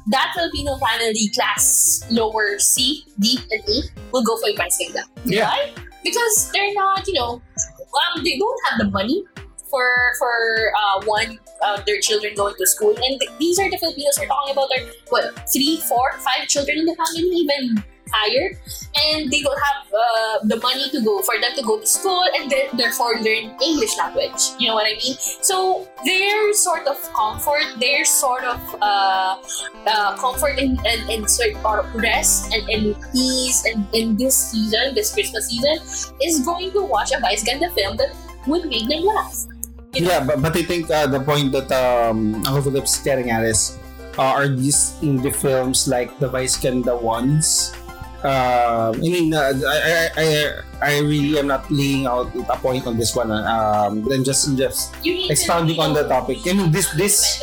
That 0.08 0.32
Filipino 0.34 0.76
family 0.78 1.30
class 1.34 2.04
lower 2.10 2.58
C, 2.58 3.04
D, 3.20 3.38
and 3.50 3.62
E 3.68 3.82
will 4.12 4.24
go 4.24 4.36
for 4.38 4.48
Vice 4.56 4.78
Ganda. 4.78 5.02
Yeah. 5.24 5.48
Why? 5.48 5.72
Because 6.02 6.50
they're 6.52 6.74
not, 6.74 7.06
you 7.06 7.14
know, 7.14 7.40
um, 7.94 8.24
they 8.24 8.36
don't 8.38 8.60
have 8.68 8.78
the 8.78 8.90
money 8.90 9.24
for 9.70 9.88
for 10.18 10.72
uh, 10.76 11.04
one 11.04 11.38
uh, 11.62 11.80
their 11.86 12.00
children 12.00 12.34
going 12.36 12.54
to 12.58 12.66
school, 12.66 12.90
and 12.90 13.20
th- 13.20 13.30
these 13.38 13.58
are 13.58 13.70
the 13.70 13.78
Filipinos 13.78 14.18
we're 14.18 14.26
talking 14.26 14.52
about. 14.52 14.68
Are 14.76 14.84
what 15.08 15.48
three, 15.52 15.78
four, 15.88 16.12
five 16.18 16.46
children 16.48 16.78
in 16.78 16.86
the 16.86 16.94
family, 16.94 17.22
even 17.22 17.82
higher, 18.12 18.56
and 18.94 19.30
they 19.30 19.40
don't 19.40 19.58
have 19.58 19.82
uh, 19.92 20.38
the 20.44 20.56
money 20.60 20.90
to 20.90 21.00
go 21.02 21.22
for 21.22 21.40
them 21.40 21.50
to 21.56 21.62
go 21.62 21.80
to 21.80 21.86
school 21.86 22.24
and 22.38 22.50
then 22.50 22.68
therefore 22.74 23.14
learn 23.20 23.54
English 23.62 23.96
language. 23.98 24.54
You 24.58 24.68
know 24.68 24.74
what 24.74 24.86
I 24.86 24.94
mean? 24.94 25.16
So 25.42 25.88
their 26.04 26.52
sort 26.54 26.86
of 26.86 26.96
comfort, 27.12 27.78
their 27.80 28.04
sort 28.04 28.44
of 28.44 28.60
uh, 28.80 29.36
uh, 29.86 30.16
comfort 30.16 30.58
and, 30.58 30.78
and 30.86 31.28
sort 31.28 31.56
of 31.56 31.94
rest 31.94 32.52
and, 32.52 32.68
and 32.68 32.96
ease 33.14 33.64
and 33.66 33.86
in 33.92 34.16
this 34.16 34.36
season, 34.50 34.94
this 34.94 35.12
Christmas 35.12 35.48
season, 35.48 35.78
is 36.22 36.44
going 36.44 36.70
to 36.72 36.82
watch 36.82 37.12
a 37.12 37.20
Vice 37.20 37.44
Ganda 37.44 37.70
film 37.70 37.96
that 37.96 38.14
would 38.46 38.66
make 38.66 38.88
them 38.88 39.02
laugh. 39.04 39.46
yeah, 39.94 40.24
but, 40.24 40.42
but 40.42 40.56
I 40.56 40.62
think 40.62 40.90
uh, 40.90 41.06
the 41.06 41.20
point 41.20 41.52
that 41.52 41.70
um, 41.72 42.34
Uncle 42.46 42.62
Philip's 42.62 43.02
getting 43.02 43.30
at 43.30 43.44
is 43.44 43.78
uh, 44.18 44.22
are 44.22 44.48
these 44.48 44.94
indie 45.02 45.34
films 45.34 45.88
like 45.88 46.18
the 46.18 46.28
Vice 46.28 46.56
Ganda 46.56 46.96
ones? 46.96 47.74
Um, 48.24 48.96
I 48.96 49.04
mean, 49.04 49.34
uh, 49.36 49.52
I, 49.52 49.76
I, 49.76 50.10
I, 50.16 50.28
I 50.80 50.92
really 51.04 51.36
am 51.38 51.46
not 51.46 51.68
laying 51.70 52.06
out 52.08 52.32
a 52.48 52.56
point 52.56 52.86
on 52.88 52.96
this 52.96 53.12
one. 53.14 53.28
uh, 53.30 53.44
Um, 53.44 54.00
then 54.08 54.24
just 54.24 54.48
just 54.56 54.96
Expounding 55.04 55.76
on 55.78 55.92
the 55.92 56.08
topic. 56.08 56.40
I 56.48 56.56
mean, 56.56 56.72
this- 56.72 56.88
this- 56.96 57.36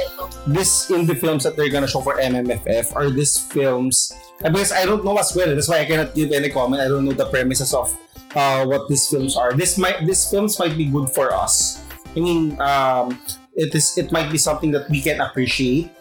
this 0.50 0.90
indie 0.90 1.14
films 1.14 1.46
that 1.46 1.54
they're 1.56 1.70
gonna 1.70 1.86
show 1.88 2.02
for 2.02 2.18
MMFF 2.18 2.96
are 2.98 3.14
these 3.14 3.38
films 3.38 4.10
uh, 4.44 4.50
because 4.50 4.74
I 4.74 4.90
don't 4.90 5.06
know 5.06 5.14
as 5.22 5.30
well. 5.38 5.54
That's 5.54 5.70
why 5.70 5.80
I 5.82 5.86
cannot 5.86 6.18
give 6.18 6.34
any 6.34 6.50
comment. 6.50 6.82
I 6.82 6.90
don't 6.90 7.06
know 7.06 7.14
the 7.14 7.30
premises 7.30 7.78
of 7.78 7.94
uh, 8.34 8.66
what 8.66 8.90
these 8.90 9.06
films 9.06 9.38
are. 9.38 9.54
This 9.54 9.78
might 9.78 10.02
these 10.02 10.26
films 10.34 10.58
might 10.58 10.74
be 10.74 10.90
good 10.90 11.14
for 11.14 11.30
us. 11.30 11.78
I 12.18 12.20
mean, 12.26 12.58
um, 12.58 13.22
it 13.54 13.70
is 13.78 13.94
it 14.02 14.10
might 14.10 14.34
be 14.34 14.42
something 14.42 14.74
that 14.74 14.90
we 14.90 14.98
can 14.98 15.22
appreciate. 15.22 15.94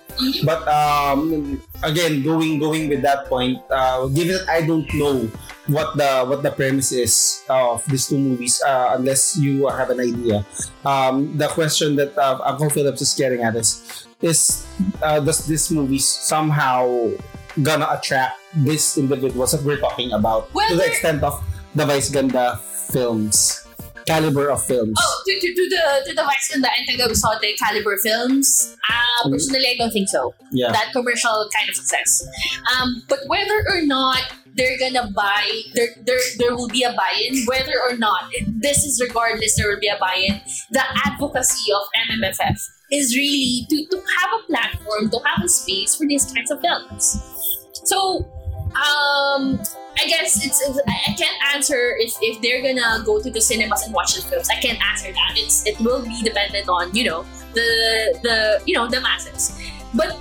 But 0.44 0.66
um, 0.68 1.60
again, 1.82 2.22
going 2.22 2.58
going 2.58 2.88
with 2.88 3.02
that 3.02 3.26
point, 3.26 3.58
uh, 3.70 4.06
given 4.08 4.36
that 4.36 4.48
I 4.48 4.66
don't 4.66 4.88
know 4.94 5.30
what 5.66 5.96
the 5.96 6.24
what 6.26 6.42
the 6.42 6.50
premise 6.50 6.92
is 6.92 7.44
of 7.48 7.84
these 7.86 8.08
two 8.08 8.18
movies, 8.18 8.60
uh, 8.64 8.96
unless 8.98 9.36
you 9.36 9.68
have 9.68 9.90
an 9.90 10.00
idea, 10.00 10.44
um, 10.84 11.36
the 11.36 11.48
question 11.48 11.96
that 11.96 12.16
uh, 12.18 12.38
Uncle 12.44 12.70
Philipps 12.70 13.02
is 13.02 13.14
getting 13.14 13.42
at 13.42 13.56
is 13.56 14.06
is 14.20 14.66
uh, 15.02 15.20
does 15.20 15.46
this 15.46 15.70
movie 15.70 15.98
somehow 15.98 17.10
gonna 17.62 17.88
attract 17.90 18.38
these 18.64 18.96
individuals 18.98 19.52
that 19.52 19.62
we're 19.62 19.80
talking 19.80 20.12
about 20.12 20.52
Well, 20.54 20.68
to 20.70 20.76
the 20.76 20.86
extent 20.86 21.22
of 21.22 21.42
the 21.74 21.86
Vice 21.86 22.10
Ganda 22.10 22.60
films 22.90 23.59
caliber 24.06 24.48
of 24.50 24.64
films 24.64 24.96
Oh, 25.00 25.22
to, 25.26 25.32
to, 25.40 25.54
to 25.54 25.68
the 25.70 25.84
to 26.10 26.14
the 26.14 26.22
Vice 26.22 26.50
and 26.54 26.62
the 26.64 26.68
Antaga 26.68 27.08
Bisote 27.08 27.56
caliber 27.58 27.96
films, 28.02 28.76
uh, 28.88 29.26
Mm. 29.26 29.32
personally, 29.32 29.66
I 29.68 29.76
don't 29.76 29.90
think 29.92 30.08
so. 30.08 30.34
yeah 30.52 30.72
That 30.72 30.92
commercial 30.92 31.48
kind 31.56 31.68
of 31.68 31.74
success. 31.76 32.22
Um, 32.72 33.02
but 33.08 33.20
whether 33.26 33.58
or 33.68 33.82
not 33.82 34.22
they're 34.54 34.78
gonna 34.78 35.10
buy, 35.14 35.44
there, 35.74 35.88
there, 36.06 36.18
there 36.38 36.54
will 36.56 36.68
be 36.68 36.82
a 36.82 36.92
buy-in. 36.92 37.44
Whether 37.46 37.74
or 37.88 37.96
not, 37.96 38.24
this 38.48 38.82
is 38.84 39.00
regardless, 39.00 39.54
there 39.56 39.68
will 39.68 39.78
be 39.78 39.88
a 39.88 39.98
buy-in. 40.00 40.40
The 40.72 40.82
advocacy 41.06 41.70
of 41.72 41.82
MMFF 42.08 42.58
is 42.90 43.14
really 43.16 43.66
to, 43.70 43.76
to 43.92 43.96
have 43.96 44.30
a 44.40 44.46
platform, 44.50 45.10
to 45.10 45.18
have 45.24 45.44
a 45.44 45.48
space 45.48 45.94
for 45.94 46.06
these 46.06 46.24
kinds 46.32 46.50
of 46.50 46.60
films. 46.60 47.04
So, 47.84 48.26
um, 48.76 49.60
I 49.98 50.06
guess 50.06 50.44
it's, 50.44 50.62
I 50.86 51.14
can't 51.18 51.36
answer 51.54 51.96
if, 51.98 52.14
if 52.22 52.40
they're 52.40 52.62
gonna 52.62 53.04
go 53.04 53.20
to 53.20 53.30
the 53.30 53.40
cinemas 53.40 53.82
and 53.82 53.94
watch 53.94 54.14
the 54.14 54.22
films. 54.22 54.48
I 54.50 54.60
can't 54.60 54.80
answer 54.82 55.12
that. 55.12 55.32
It's 55.34 55.66
it 55.66 55.78
will 55.80 56.02
be 56.02 56.22
dependent 56.22 56.68
on 56.68 56.94
you 56.94 57.04
know 57.04 57.26
the 57.54 58.18
the 58.22 58.62
you 58.66 58.74
know 58.74 58.88
the 58.88 59.00
masses. 59.00 59.58
But 59.92 60.16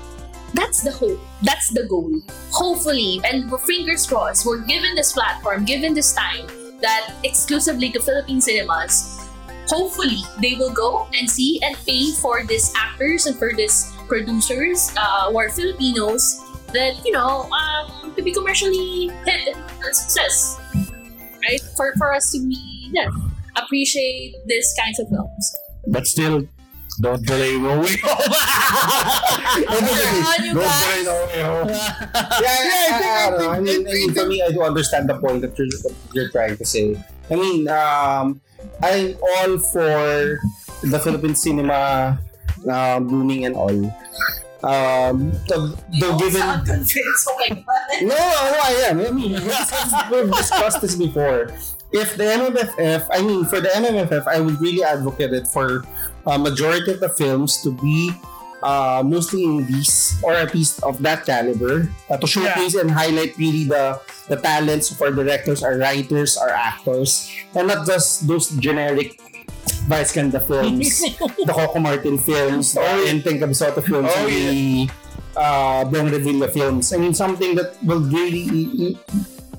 that's 0.54 0.82
the 0.82 0.92
hope. 0.92 1.20
That's 1.44 1.70
the 1.72 1.86
goal. 1.88 2.12
Hopefully, 2.52 3.22
and 3.24 3.50
fingers 3.62 4.08
crossed, 4.08 4.46
we're 4.46 4.66
given 4.66 4.96
this 4.96 5.14
platform, 5.14 5.64
given 5.64 5.94
this 5.94 6.14
time 6.14 6.48
that 6.82 7.14
exclusively 7.24 7.92
to 7.92 8.00
Philippine 8.00 8.42
cinemas. 8.42 9.16
Hopefully, 9.68 10.26
they 10.42 10.56
will 10.56 10.74
go 10.74 11.08
and 11.14 11.30
see 11.30 11.62
and 11.62 11.78
pay 11.86 12.12
for 12.14 12.44
these 12.44 12.74
actors 12.76 13.28
and 13.28 13.38
for 13.38 13.54
these 13.54 13.94
producers 14.08 14.90
uh, 14.98 15.30
who 15.30 15.38
are 15.38 15.50
Filipinos 15.50 16.42
that 16.74 17.04
you 17.06 17.12
know 17.12 17.50
um, 17.52 18.14
to 18.16 18.22
be 18.22 18.32
commercially 18.32 19.10
hit 19.26 19.56
and 19.56 19.96
success. 19.96 20.60
Right? 21.44 21.62
For 21.78 21.94
for 21.98 22.14
us 22.14 22.32
to 22.34 22.40
be 22.40 22.90
you 22.92 23.06
know, 23.06 23.12
appreciate 23.56 24.36
these 24.46 24.74
kinds 24.80 25.00
of 25.00 25.08
films. 25.10 25.56
But 25.88 26.06
still, 26.08 26.44
don't 27.02 27.26
delay 27.26 27.58
No 27.58 27.80
Way 27.80 27.96
Home. 28.04 28.34
on, 30.30 30.46
you 30.46 30.54
Don't 30.54 30.64
guys. 30.64 30.84
worry, 30.86 31.04
no 31.06 31.16
way 31.26 31.42
home. 31.42 31.70
yeah, 31.70 32.10
Yeah, 32.44 32.50
I 32.50 32.60
I, 32.60 32.90
think- 33.00 33.06
I, 33.06 33.26
I 33.26 33.30
don't. 33.32 33.56
I 33.56 33.60
mean, 33.60 33.88
I 33.88 33.90
I 33.90 33.94
mean, 33.94 34.14
for 34.14 34.26
me, 34.28 34.42
I 34.44 34.52
do 34.52 34.62
understand 34.64 35.10
the 35.10 35.18
point 35.18 35.42
that 35.42 35.58
you're, 35.58 35.68
that 35.68 35.96
you're 36.14 36.30
trying 36.30 36.58
to 36.58 36.66
say. 36.66 36.96
I 37.32 37.36
mean, 37.36 37.68
um, 37.70 38.42
I'm 38.84 39.16
all 39.22 39.58
for 39.60 40.40
the 40.84 41.00
Philippine 41.00 41.36
cinema 41.36 42.20
uh, 42.70 43.00
booming 43.00 43.46
and 43.46 43.56
all. 43.56 43.72
Um, 44.64 45.32
the, 45.48 45.72
the 45.96 46.08
You 46.08 46.20
given. 46.20 46.42
Oh. 46.44 46.64
No, 48.02 48.16
no, 48.16 48.60
I 48.60 48.92
am. 48.92 49.00
I 49.00 49.12
mean, 49.12 49.32
we've 49.32 50.32
discussed, 50.32 50.82
this 50.82 50.96
before. 50.96 51.52
If 51.92 52.18
the 52.18 52.24
MMFF, 52.24 53.08
I 53.10 53.22
mean, 53.22 53.46
for 53.46 53.62
the 53.62 53.70
MMFF, 53.70 54.28
I 54.28 54.40
would 54.40 54.60
really 54.60 54.84
advocate 54.84 55.34
it 55.34 55.48
for 55.48 55.84
a 56.28 56.38
majority 56.38 56.92
of 56.92 57.00
the 57.00 57.10
films 57.10 57.64
to 57.64 57.72
be 57.72 58.12
uh, 58.62 59.02
mostly 59.06 59.44
indies 59.44 60.20
or 60.24 60.34
at 60.34 60.54
least 60.54 60.84
of 60.84 61.02
that 61.02 61.26
caliber 61.26 61.90
uh, 62.10 62.18
to 62.18 62.28
showcase 62.28 62.76
and 62.76 62.92
highlight 62.92 63.38
really 63.38 63.64
the 63.64 64.00
the 64.28 64.36
talents 64.36 64.92
of 64.92 65.02
our 65.02 65.12
directors, 65.12 65.64
our 65.64 65.78
writers, 65.78 66.38
our 66.38 66.50
actors, 66.50 67.32
and 67.56 67.68
not 67.68 67.88
just 67.88 68.28
those 68.28 68.50
generic 68.60 69.18
Vice 69.90 70.14
Ganda 70.14 70.40
films, 70.40 71.02
the 71.50 71.50
Coco 71.54 71.80
Martin 71.82 72.18
films, 72.22 72.74
the 72.78 73.10
Enteng 73.10 73.42
Cabisota 73.42 73.82
films, 73.82 74.14
Oh, 74.14 74.28
and 74.30 74.30
the 74.30 74.90
uh, 75.36 75.82
Bong 75.90 76.14
Revilla 76.14 76.46
films. 76.54 76.94
I 76.94 76.98
mean, 76.98 77.14
something 77.18 77.56
that 77.58 77.74
will 77.84 78.02
really 78.06 78.94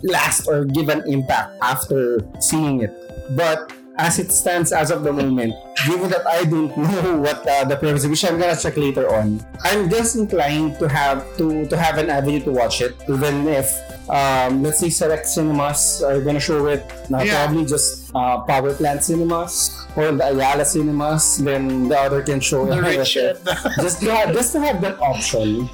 last 0.06 0.46
or 0.46 0.64
give 0.64 0.88
an 0.88 1.02
impact 1.10 1.58
after 1.60 2.22
seeing 2.38 2.82
it. 2.82 2.94
But 3.34 3.72
as 4.00 4.18
it 4.18 4.32
stands 4.32 4.72
as 4.72 4.90
of 4.90 5.04
the 5.04 5.12
moment, 5.12 5.52
given 5.86 6.08
that 6.10 6.24
I 6.26 6.44
don't 6.44 6.72
know 6.76 7.18
what 7.20 7.44
uh, 7.46 7.64
the 7.64 7.76
premise, 7.76 8.06
which 8.06 8.24
I'm 8.24 8.38
gonna 8.40 8.56
check 8.56 8.76
later 8.76 9.04
on, 9.12 9.44
I'm 9.62 9.90
just 9.90 10.16
inclined 10.16 10.78
to 10.80 10.88
have 10.88 11.22
to 11.38 11.66
to 11.68 11.76
have 11.76 11.98
an 11.98 12.08
avenue 12.08 12.40
to 12.48 12.52
watch 12.52 12.80
it, 12.80 12.96
even 13.08 13.46
if 13.48 13.68
um, 14.08 14.62
let's 14.64 14.80
say 14.80 14.90
select 14.90 15.26
cinemas 15.28 16.02
are 16.02 16.20
gonna 16.20 16.40
show 16.40 16.66
it, 16.66 16.82
not 17.12 17.26
Yeah. 17.26 17.44
probably 17.46 17.64
just 17.68 18.10
uh, 18.14 18.40
Power 18.48 18.72
Plant 18.74 19.04
Cinemas 19.04 19.86
or 19.94 20.10
the 20.10 20.24
Ayala 20.34 20.64
Cinemas, 20.64 21.38
then 21.38 21.86
the 21.88 21.98
other 21.98 22.22
can 22.22 22.40
show 22.40 22.66
The 22.66 22.80
it. 22.90 23.38
just 23.84 24.00
to 24.02 24.10
have, 24.10 24.34
just 24.34 24.50
to 24.54 24.60
have 24.60 24.80
that 24.82 24.98
option. 24.98 25.68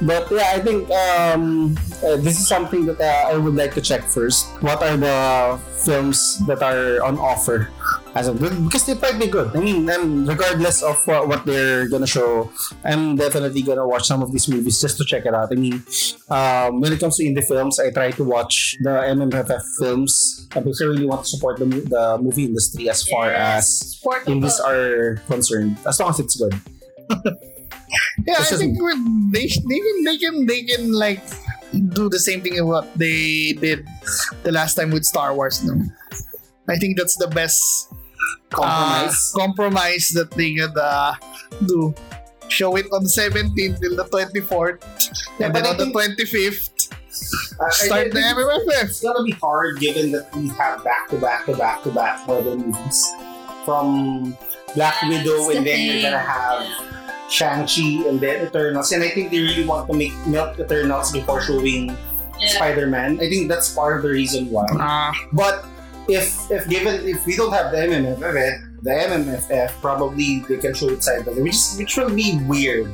But 0.00 0.30
yeah, 0.30 0.56
I 0.56 0.60
think 0.60 0.90
um, 0.90 1.76
uh, 2.02 2.16
this 2.16 2.40
is 2.40 2.48
something 2.48 2.86
that 2.86 3.00
uh, 3.00 3.34
I 3.34 3.36
would 3.36 3.54
like 3.54 3.74
to 3.74 3.80
check 3.80 4.02
first. 4.02 4.48
What 4.62 4.82
are 4.82 4.96
the 4.96 5.60
films 5.84 6.38
that 6.46 6.62
are 6.62 7.04
on 7.04 7.18
offer? 7.18 7.68
As 8.14 8.28
of 8.28 8.40
because 8.40 8.84
they 8.84 8.92
might 8.92 9.18
be 9.18 9.26
good. 9.26 9.56
I 9.56 9.60
mean, 9.60 9.88
um, 9.88 10.26
regardless 10.26 10.82
of 10.82 11.00
what, 11.06 11.28
what 11.28 11.46
they're 11.46 11.88
gonna 11.88 12.06
show, 12.06 12.50
I'm 12.84 13.16
definitely 13.16 13.62
gonna 13.62 13.86
watch 13.88 14.04
some 14.06 14.22
of 14.22 14.32
these 14.32 14.48
movies 14.48 14.80
just 14.82 14.98
to 14.98 15.04
check 15.04 15.24
it 15.24 15.34
out. 15.34 15.48
I 15.50 15.54
mean, 15.54 15.82
um, 16.28 16.80
when 16.80 16.92
it 16.92 17.00
comes 17.00 17.16
to 17.16 17.24
indie 17.24 17.46
films, 17.46 17.78
I 17.80 17.90
try 17.90 18.10
to 18.10 18.24
watch 18.24 18.76
the 18.80 18.90
MMFF 18.90 19.62
films 19.80 20.46
because 20.52 20.82
I 20.82 20.84
really 20.86 21.06
want 21.06 21.24
to 21.24 21.28
support 21.30 21.58
the, 21.58 21.64
the 21.64 22.18
movie 22.20 22.44
industry 22.44 22.90
as 22.90 23.02
far 23.02 23.30
as 23.30 23.98
Portable. 24.02 24.32
indies 24.32 24.60
are 24.60 25.16
concerned. 25.26 25.78
As 25.86 25.98
long 25.98 26.10
as 26.10 26.20
it's 26.20 26.36
good. 26.36 26.52
Yeah, 28.26 28.40
It's 28.40 28.52
I 28.52 28.56
just- 28.56 28.60
think 28.62 28.78
they 29.32 29.46
they 29.68 29.78
can 29.80 30.04
they 30.04 30.16
can 30.18 30.46
they 30.46 30.62
can 30.64 30.92
like 30.92 31.22
do 31.96 32.08
the 32.08 32.18
same 32.18 32.40
thing 32.40 32.54
as 32.56 32.62
what 32.62 32.86
they 32.98 33.52
did 33.58 33.86
the 34.42 34.52
last 34.52 34.74
time 34.74 34.90
with 34.90 35.04
Star 35.04 35.34
Wars. 35.34 35.62
No, 35.64 35.74
I 36.68 36.76
think 36.76 36.98
that's 36.98 37.16
the 37.16 37.28
best 37.28 37.88
Compromise. 38.50 39.32
uh, 39.34 39.38
compromise 39.40 40.08
that 40.14 40.30
they 40.32 40.54
could 40.54 40.76
uh, 40.76 41.14
do. 41.66 41.94
Show 42.48 42.76
it 42.76 42.84
on 42.92 43.02
the 43.02 43.08
17th 43.08 43.80
till 43.80 43.96
the 43.96 44.04
24th, 44.12 44.84
Yeah, 45.40 45.46
and 45.46 45.56
then 45.56 45.64
I 45.64 45.70
on 45.72 45.76
the 45.78 45.88
think- 45.88 45.96
25th, 46.20 46.92
I- 47.60 47.64
I 47.64 47.70
start 47.70 48.12
the 48.12 48.20
think 48.20 48.36
MMFF. 48.36 48.84
It's 48.92 49.00
gonna 49.00 49.24
be 49.24 49.32
hard 49.40 49.80
given 49.80 50.12
that 50.12 50.28
we 50.36 50.48
have 50.60 50.84
back 50.84 51.08
to 51.10 51.16
back 51.16 51.46
to 51.46 51.56
back 51.56 51.82
to 51.84 51.90
back 51.90 52.26
Marvel 52.28 52.56
movies. 52.58 53.00
From 53.64 54.36
Black 54.74 55.00
Widow 55.08 55.48
that's 55.48 55.56
and 55.56 55.64
the 55.66 55.70
then 55.70 55.80
you're 55.80 56.02
gonna 56.10 56.18
have 56.18 56.66
Shang-Chi 57.32 58.04
and 58.08 58.20
then 58.20 58.44
Eternals. 58.46 58.92
And 58.92 59.02
I 59.02 59.08
think 59.08 59.32
they 59.32 59.40
really 59.40 59.64
want 59.64 59.88
to 59.88 59.96
make 59.96 60.12
milk 60.28 60.60
Eternals 60.60 61.10
before 61.12 61.40
showing 61.40 61.96
Yeah. 62.42 62.58
Spider-Man. 62.60 63.20
I 63.22 63.30
think 63.32 63.48
that's 63.48 63.72
part 63.72 63.96
of 63.96 64.02
the 64.04 64.10
reason 64.12 64.50
why. 64.52 64.66
Ah, 64.76 65.14
But 65.32 65.64
if 66.10 66.28
if 66.50 66.66
given 66.68 67.06
if 67.08 67.24
we 67.24 67.38
don't 67.38 67.54
have 67.54 67.70
the 67.70 67.78
MMFF, 67.86 68.82
the 68.82 68.90
MMFF 68.90 69.70
probably 69.80 70.42
they 70.50 70.58
can 70.58 70.74
show 70.74 70.90
it 70.90 71.00
side 71.06 71.22
by 71.24 71.32
side, 71.32 71.42
which 71.46 71.54
is, 71.54 71.78
which 71.78 71.94
will 71.96 72.10
be 72.10 72.42
weird 72.50 72.90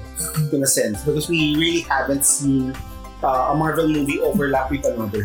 in 0.52 0.60
a 0.62 0.68
sense 0.68 1.00
because 1.02 1.32
we 1.32 1.56
really 1.56 1.80
haven't 1.88 2.28
seen 2.28 2.76
uh, 3.24 3.50
a 3.50 3.54
Marvel 3.56 3.88
movie 3.88 4.20
overlap 4.20 4.68
with 4.70 4.84
another. 4.84 5.24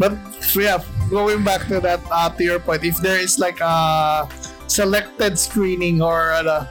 But 0.00 0.16
yeah, 0.56 0.80
going 1.12 1.44
back 1.44 1.68
to 1.68 1.78
that 1.84 2.00
uh, 2.10 2.32
to 2.32 2.42
your 2.42 2.58
point, 2.58 2.82
if 2.82 2.96
there 3.04 3.20
is 3.20 3.36
like 3.38 3.60
a 3.60 4.24
selected 4.66 5.36
screening 5.38 6.00
or 6.00 6.32
a 6.32 6.64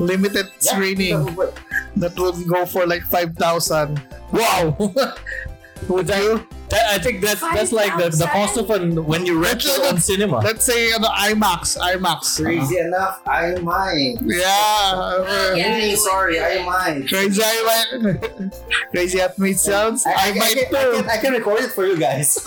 limited 0.00 0.46
Yeah, 0.60 0.72
screening 0.72 1.24
that 1.24 1.36
would 1.36 1.52
that 1.96 2.18
would 2.18 2.48
go 2.48 2.64
for 2.66 2.86
like 2.86 3.02
five 3.02 3.36
thousand, 3.36 4.00
wow! 4.32 4.74
would 5.88 6.08
you? 6.08 6.46
That- 6.70 6.86
I 6.94 6.98
think 6.98 7.20
that's 7.20 7.40
that's 7.40 7.72
like 7.72 7.96
the, 7.98 8.10
the 8.14 8.26
cost 8.26 8.56
of 8.56 8.70
an 8.70 9.04
when 9.04 9.26
you 9.26 9.42
rent 9.42 9.64
your 9.64 9.84
own 9.86 9.98
cinema. 9.98 10.38
Let's 10.44 10.64
say 10.64 10.92
ano, 10.94 11.08
IMAX, 11.08 11.76
IMAX. 11.78 12.40
Crazy 12.42 12.78
enough, 12.78 13.20
I 13.26 13.58
might. 13.58 14.14
Yeah. 14.22 14.46
uh, 14.94 15.54
Yeah. 15.56 15.74
Really 15.76 15.96
sorry, 15.96 16.38
I 16.40 16.62
might. 16.64 17.08
Crazy, 17.08 17.42
I 17.44 17.58
might. 17.66 18.52
Crazy 18.92 19.20
at 19.20 19.36
me 19.38 19.52
sounds. 19.54 20.06
I, 20.06 20.10
I, 20.12 20.14
I, 20.14 20.34
might 20.34 20.54
can, 20.56 20.76
I, 20.76 20.82
too. 20.84 20.92
can, 21.02 21.10
I 21.10 21.16
can 21.18 21.32
record 21.32 21.60
it 21.60 21.72
for 21.72 21.84
you 21.86 21.98
guys. 21.98 22.38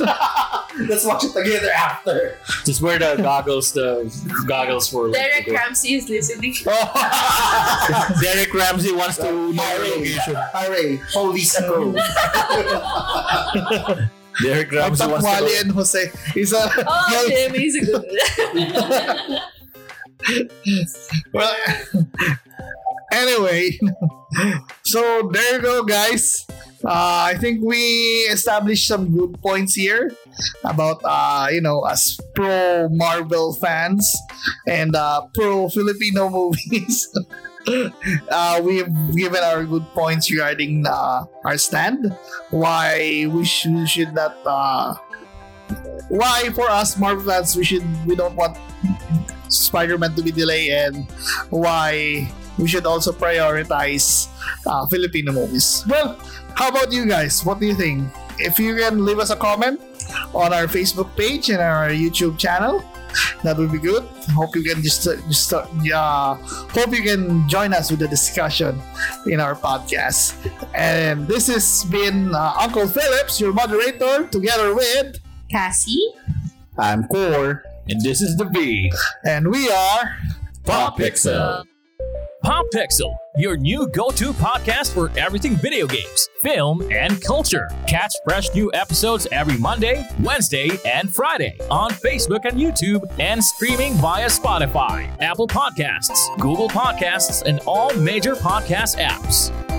Let's 0.90 1.06
watch 1.06 1.24
it 1.24 1.34
together 1.34 1.70
after. 1.72 2.38
Just 2.66 2.82
wear 2.82 2.98
the 2.98 3.16
goggles, 3.22 3.72
the 3.74 4.10
goggles 4.48 4.90
for. 4.90 5.12
Derek 5.12 5.48
Ramsey 5.48 5.96
is 5.96 6.10
listening. 6.10 6.54
Derek 8.22 8.54
Ramsey 8.54 8.92
wants 8.94 9.18
to 9.18 9.32
know 9.32 9.50
your 9.52 9.80
location. 9.98 10.36
Hooray, 10.36 11.00
police 11.12 11.60
go. 11.60 11.94
Derek 14.42 14.72
Ramsey 14.72 15.06
wants 15.06 15.26
to 15.26 15.32
Wally 15.32 15.54
know. 15.54 15.60
and 15.62 15.72
Jose. 15.72 16.12
Isa, 16.36 16.72
Oh, 16.88 17.26
Jimmy 17.30 17.66
is 17.66 17.76
a 17.76 17.86
good 17.86 18.06
well, 21.34 21.56
anyway, 23.12 23.78
so 24.86 25.30
there 25.34 25.56
you 25.58 25.62
go, 25.62 25.84
guys. 25.84 26.48
Uh, 26.84 27.32
I 27.32 27.36
think 27.40 27.64
we 27.64 28.28
established 28.28 28.88
some 28.88 29.16
good 29.16 29.40
points 29.42 29.74
here 29.74 30.12
about, 30.66 31.00
uh, 31.06 31.48
you 31.52 31.62
know, 31.62 31.84
as 31.86 32.20
pro 32.36 32.90
Marvel 32.92 33.54
fans 33.56 34.04
and 34.68 34.96
uh, 34.96 35.24
pro 35.34 35.70
Filipino 35.70 36.30
movies. 36.38 37.08
uh, 38.30 38.62
we've 38.62 38.92
given 39.16 39.42
our 39.44 39.64
good 39.64 39.86
points 39.94 40.30
regarding 40.30 40.86
uh, 40.86 41.24
our 41.46 41.58
stand. 41.58 42.12
Why 42.52 43.28
we 43.32 43.46
should 43.46 44.14
not. 44.14 44.36
Uh, 44.46 44.96
why 46.10 46.50
for 46.54 46.70
us 46.70 46.98
Marvel 46.98 47.24
fans 47.24 47.56
we 47.56 47.64
should 47.64 47.88
we 48.06 48.16
don't 48.16 48.36
want 48.36 48.58
Spider-Man 49.48 50.14
to 50.16 50.22
be 50.22 50.32
delayed 50.32 50.72
and 50.72 51.10
why 51.50 52.28
we 52.58 52.68
should 52.68 52.86
also 52.86 53.12
prioritize 53.12 54.28
uh, 54.68 54.86
Filipino 54.88 55.32
movies. 55.32 55.84
Well, 55.88 56.18
how 56.56 56.70
about 56.70 56.92
you 56.92 57.06
guys? 57.06 57.44
What 57.46 57.60
do 57.60 57.66
you 57.66 57.76
think? 57.76 58.08
If 58.40 58.60
you 58.60 58.76
can 58.76 59.06
leave 59.06 59.20
us 59.20 59.30
a 59.30 59.36
comment 59.36 59.80
on 60.34 60.54
our 60.54 60.68
Facebook 60.68 61.16
page 61.16 61.50
and 61.50 61.62
our 61.62 61.90
YouTube 61.90 62.38
channel, 62.38 62.84
that 63.44 63.58
would 63.58 63.72
be 63.72 63.78
good. 63.78 64.04
Hope 64.34 64.56
you 64.56 64.64
can 64.64 64.82
just 64.82 65.06
just 65.30 65.54
uh, 65.54 65.66
yeah, 65.82 66.36
hope 66.74 66.90
you 66.94 67.04
can 67.04 67.48
join 67.48 67.74
us 67.74 67.92
with 67.92 68.00
the 68.00 68.08
discussion 68.08 68.82
in 69.28 69.40
our 69.40 69.54
podcast. 69.54 70.34
And 70.74 71.28
this 71.28 71.48
has 71.48 71.86
been 71.86 72.34
uh, 72.34 72.54
Uncle 72.60 72.88
Philipps, 72.88 73.40
your 73.40 73.54
moderator, 73.54 74.28
together 74.28 74.74
with, 74.74 75.20
Cassie? 75.50 76.10
I'm 76.78 77.06
Kor. 77.08 77.64
And 77.90 78.02
this 78.02 78.22
is 78.22 78.38
the 78.38 78.46
Vii. 78.46 78.90
and 79.26 79.48
we 79.52 79.70
are. 79.70 80.18
Pop 80.66 80.98
Pixel. 80.98 81.66
Pop 82.44 82.66
Pixel, 82.76 83.16
your 83.38 83.56
new 83.56 83.88
go 83.88 84.10
to 84.10 84.34
podcast 84.34 84.94
for 84.94 85.18
everything 85.18 85.56
video 85.56 85.88
games, 85.88 86.28
film, 86.42 86.82
and 86.92 87.24
culture. 87.24 87.70
Catch 87.88 88.12
fresh 88.26 88.54
new 88.54 88.70
episodes 88.74 89.26
every 89.32 89.58
Monday, 89.58 90.06
Wednesday, 90.20 90.70
and 90.86 91.10
Friday 91.10 91.58
on 91.72 91.92
Facebook 91.92 92.44
and 92.44 92.60
YouTube 92.60 93.10
and 93.18 93.42
streaming 93.42 93.94
via 93.94 94.28
Spotify, 94.28 95.10
Apple 95.22 95.48
Podcasts, 95.48 96.38
Google 96.38 96.68
Podcasts, 96.68 97.44
and 97.44 97.62
all 97.66 97.94
major 97.96 98.36
podcast 98.36 99.02
apps. 99.02 99.73